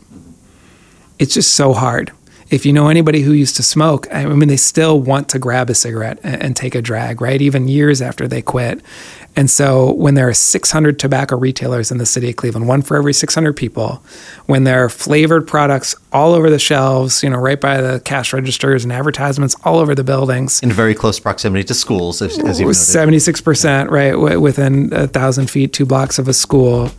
It's 1.18 1.34
just 1.34 1.52
so 1.52 1.72
hard 1.72 2.12
if 2.50 2.66
you 2.66 2.72
know 2.72 2.88
anybody 2.88 3.22
who 3.22 3.32
used 3.32 3.56
to 3.56 3.62
smoke, 3.62 4.06
I 4.12 4.26
mean, 4.26 4.48
they 4.48 4.56
still 4.56 5.00
want 5.00 5.28
to 5.30 5.38
grab 5.38 5.70
a 5.70 5.74
cigarette 5.74 6.18
and, 6.22 6.42
and, 6.42 6.56
take 6.56 6.74
a 6.74 6.82
drag, 6.82 7.20
right? 7.20 7.40
Even 7.40 7.68
years 7.68 8.02
after 8.02 8.28
they 8.28 8.42
quit. 8.42 8.80
And 9.36 9.50
so 9.50 9.92
when 9.94 10.14
there 10.14 10.28
are 10.28 10.34
600 10.34 10.98
tobacco 10.98 11.36
retailers 11.36 11.90
in 11.90 11.98
the 11.98 12.06
city 12.06 12.30
of 12.30 12.36
Cleveland, 12.36 12.68
one 12.68 12.82
for 12.82 12.96
every 12.96 13.12
600 13.12 13.54
people, 13.54 14.02
when 14.46 14.64
there 14.64 14.84
are 14.84 14.88
flavored 14.88 15.48
products 15.48 15.96
all 16.12 16.34
over 16.34 16.50
the 16.50 16.58
shelves, 16.58 17.22
you 17.22 17.30
know, 17.30 17.38
right 17.38 17.60
by 17.60 17.80
the 17.80 18.00
cash 18.00 18.32
registers 18.32 18.84
and 18.84 18.92
advertisements 18.92 19.56
all 19.64 19.78
over 19.78 19.94
the 19.94 20.04
buildings. 20.04 20.62
In 20.62 20.70
very 20.70 20.94
close 20.94 21.18
proximity 21.18 21.64
to 21.64 21.74
schools, 21.74 22.22
as, 22.22 22.38
as 22.44 22.60
you 22.60 22.66
noted. 22.66 22.78
76%, 22.78 23.90
right, 23.90 24.14
within 24.38 24.92
a 24.92 25.08
thousand 25.08 25.50
feet, 25.50 25.72
two 25.72 25.86
blocks 25.86 26.18
of 26.18 26.28
a 26.28 26.34
school 26.34 26.90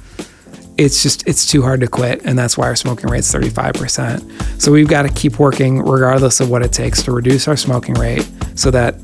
it's 0.77 1.01
just 1.01 1.27
it's 1.27 1.49
too 1.49 1.61
hard 1.61 1.79
to 1.79 1.87
quit 1.87 2.21
and 2.25 2.37
that's 2.37 2.57
why 2.57 2.65
our 2.65 2.75
smoking 2.75 3.09
rate 3.09 3.19
is 3.19 3.33
35% 3.33 4.61
so 4.61 4.71
we've 4.71 4.87
got 4.87 5.03
to 5.03 5.09
keep 5.09 5.39
working 5.39 5.79
regardless 5.79 6.39
of 6.39 6.49
what 6.49 6.61
it 6.61 6.71
takes 6.71 7.01
to 7.03 7.11
reduce 7.11 7.47
our 7.47 7.57
smoking 7.57 7.95
rate 7.95 8.27
so 8.55 8.69
that 8.71 8.95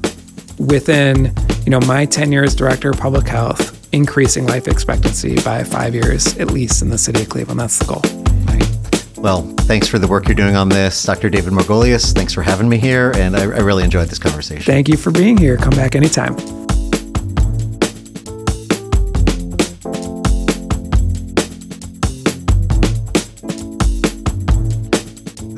within 0.60 1.34
you 1.66 1.70
know 1.70 1.80
my 1.82 2.06
10 2.06 2.32
years 2.32 2.56
director 2.56 2.90
of 2.90 2.98
public 2.98 3.28
health 3.28 3.78
increasing 3.94 4.46
life 4.48 4.68
expectancy 4.68 5.42
by 5.42 5.64
five 5.64 5.96
years 5.96 6.38
at 6.38 6.52
least 6.52 6.82
in 6.82 6.90
the 6.90 6.98
city 6.98 7.22
of 7.22 7.30
cleveland 7.30 7.60
that's 7.60 7.80
the 7.80 7.86
goal 7.86 8.02
well, 9.22 9.44
thanks 9.60 9.88
for 9.88 10.00
the 10.00 10.08
work 10.08 10.28
you're 10.28 10.34
doing 10.34 10.56
on 10.56 10.68
this, 10.68 11.04
Dr. 11.04 11.30
David 11.30 11.54
Margolius. 11.54 12.12
Thanks 12.12 12.34
for 12.34 12.42
having 12.42 12.68
me 12.68 12.80
here, 12.80 13.12
and 13.16 13.38
I, 13.38 13.44
I 13.44 13.60
really 13.60 13.84
enjoyed 13.84 14.08
this 14.08 14.18
conversation. 14.18 14.64
Thank 14.64 14.90
you 14.90 14.98
for 14.98 15.12
being 15.12 15.38
here. 15.38 15.58
Come 15.58 15.76
back 15.76 15.96
anytime. 15.96 16.61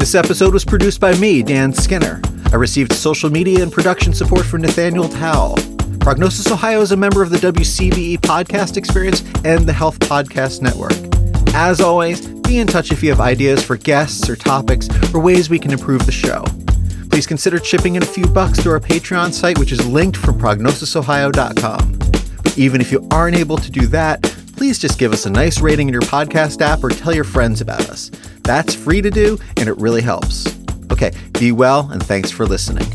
This 0.03 0.15
episode 0.15 0.51
was 0.51 0.65
produced 0.65 0.99
by 0.99 1.15
me, 1.15 1.41
Dan 1.41 1.71
Skinner. 1.71 2.21
I 2.51 2.57
received 2.57 2.91
social 2.91 3.29
media 3.29 3.63
and 3.63 3.71
production 3.71 4.11
support 4.11 4.45
from 4.45 4.61
Nathaniel 4.61 5.07
Powell. 5.07 5.55
Prognosis 6.01 6.51
Ohio 6.51 6.81
is 6.81 6.91
a 6.91 6.97
member 6.97 7.23
of 7.23 7.29
the 7.29 7.37
WCBE 7.37 8.17
podcast 8.17 8.75
experience 8.75 9.23
and 9.45 9.65
the 9.65 9.71
Health 9.71 9.99
Podcast 9.99 10.61
Network. 10.61 10.91
As 11.55 11.79
always, 11.79 12.27
be 12.27 12.57
in 12.59 12.67
touch 12.67 12.91
if 12.91 13.01
you 13.01 13.11
have 13.11 13.21
ideas 13.21 13.63
for 13.63 13.77
guests 13.77 14.29
or 14.29 14.35
topics 14.35 14.89
or 15.13 15.21
ways 15.21 15.49
we 15.49 15.57
can 15.57 15.71
improve 15.71 16.05
the 16.05 16.11
show. 16.11 16.43
Please 17.09 17.25
consider 17.25 17.57
chipping 17.57 17.95
in 17.95 18.03
a 18.03 18.05
few 18.05 18.27
bucks 18.27 18.61
to 18.63 18.71
our 18.71 18.81
Patreon 18.81 19.31
site, 19.31 19.57
which 19.57 19.71
is 19.71 19.87
linked 19.87 20.17
from 20.17 20.37
prognosisohio.com. 20.37 21.99
Even 22.57 22.81
if 22.81 22.91
you 22.91 23.07
aren't 23.09 23.37
able 23.37 23.55
to 23.55 23.71
do 23.71 23.87
that, 23.87 24.21
please 24.63 24.79
just 24.79 24.97
give 24.97 25.11
us 25.11 25.25
a 25.25 25.29
nice 25.29 25.59
rating 25.59 25.89
in 25.89 25.93
your 25.93 26.01
podcast 26.03 26.61
app 26.61 26.81
or 26.85 26.89
tell 26.89 27.13
your 27.13 27.25
friends 27.25 27.59
about 27.59 27.81
us. 27.89 28.09
That's 28.43 28.73
free 28.73 29.01
to 29.01 29.11
do, 29.11 29.37
and 29.57 29.67
it 29.67 29.77
really 29.77 30.01
helps. 30.01 30.47
Okay, 30.89 31.11
be 31.37 31.51
well, 31.51 31.89
and 31.91 32.01
thanks 32.01 32.31
for 32.31 32.45
listening. 32.45 32.87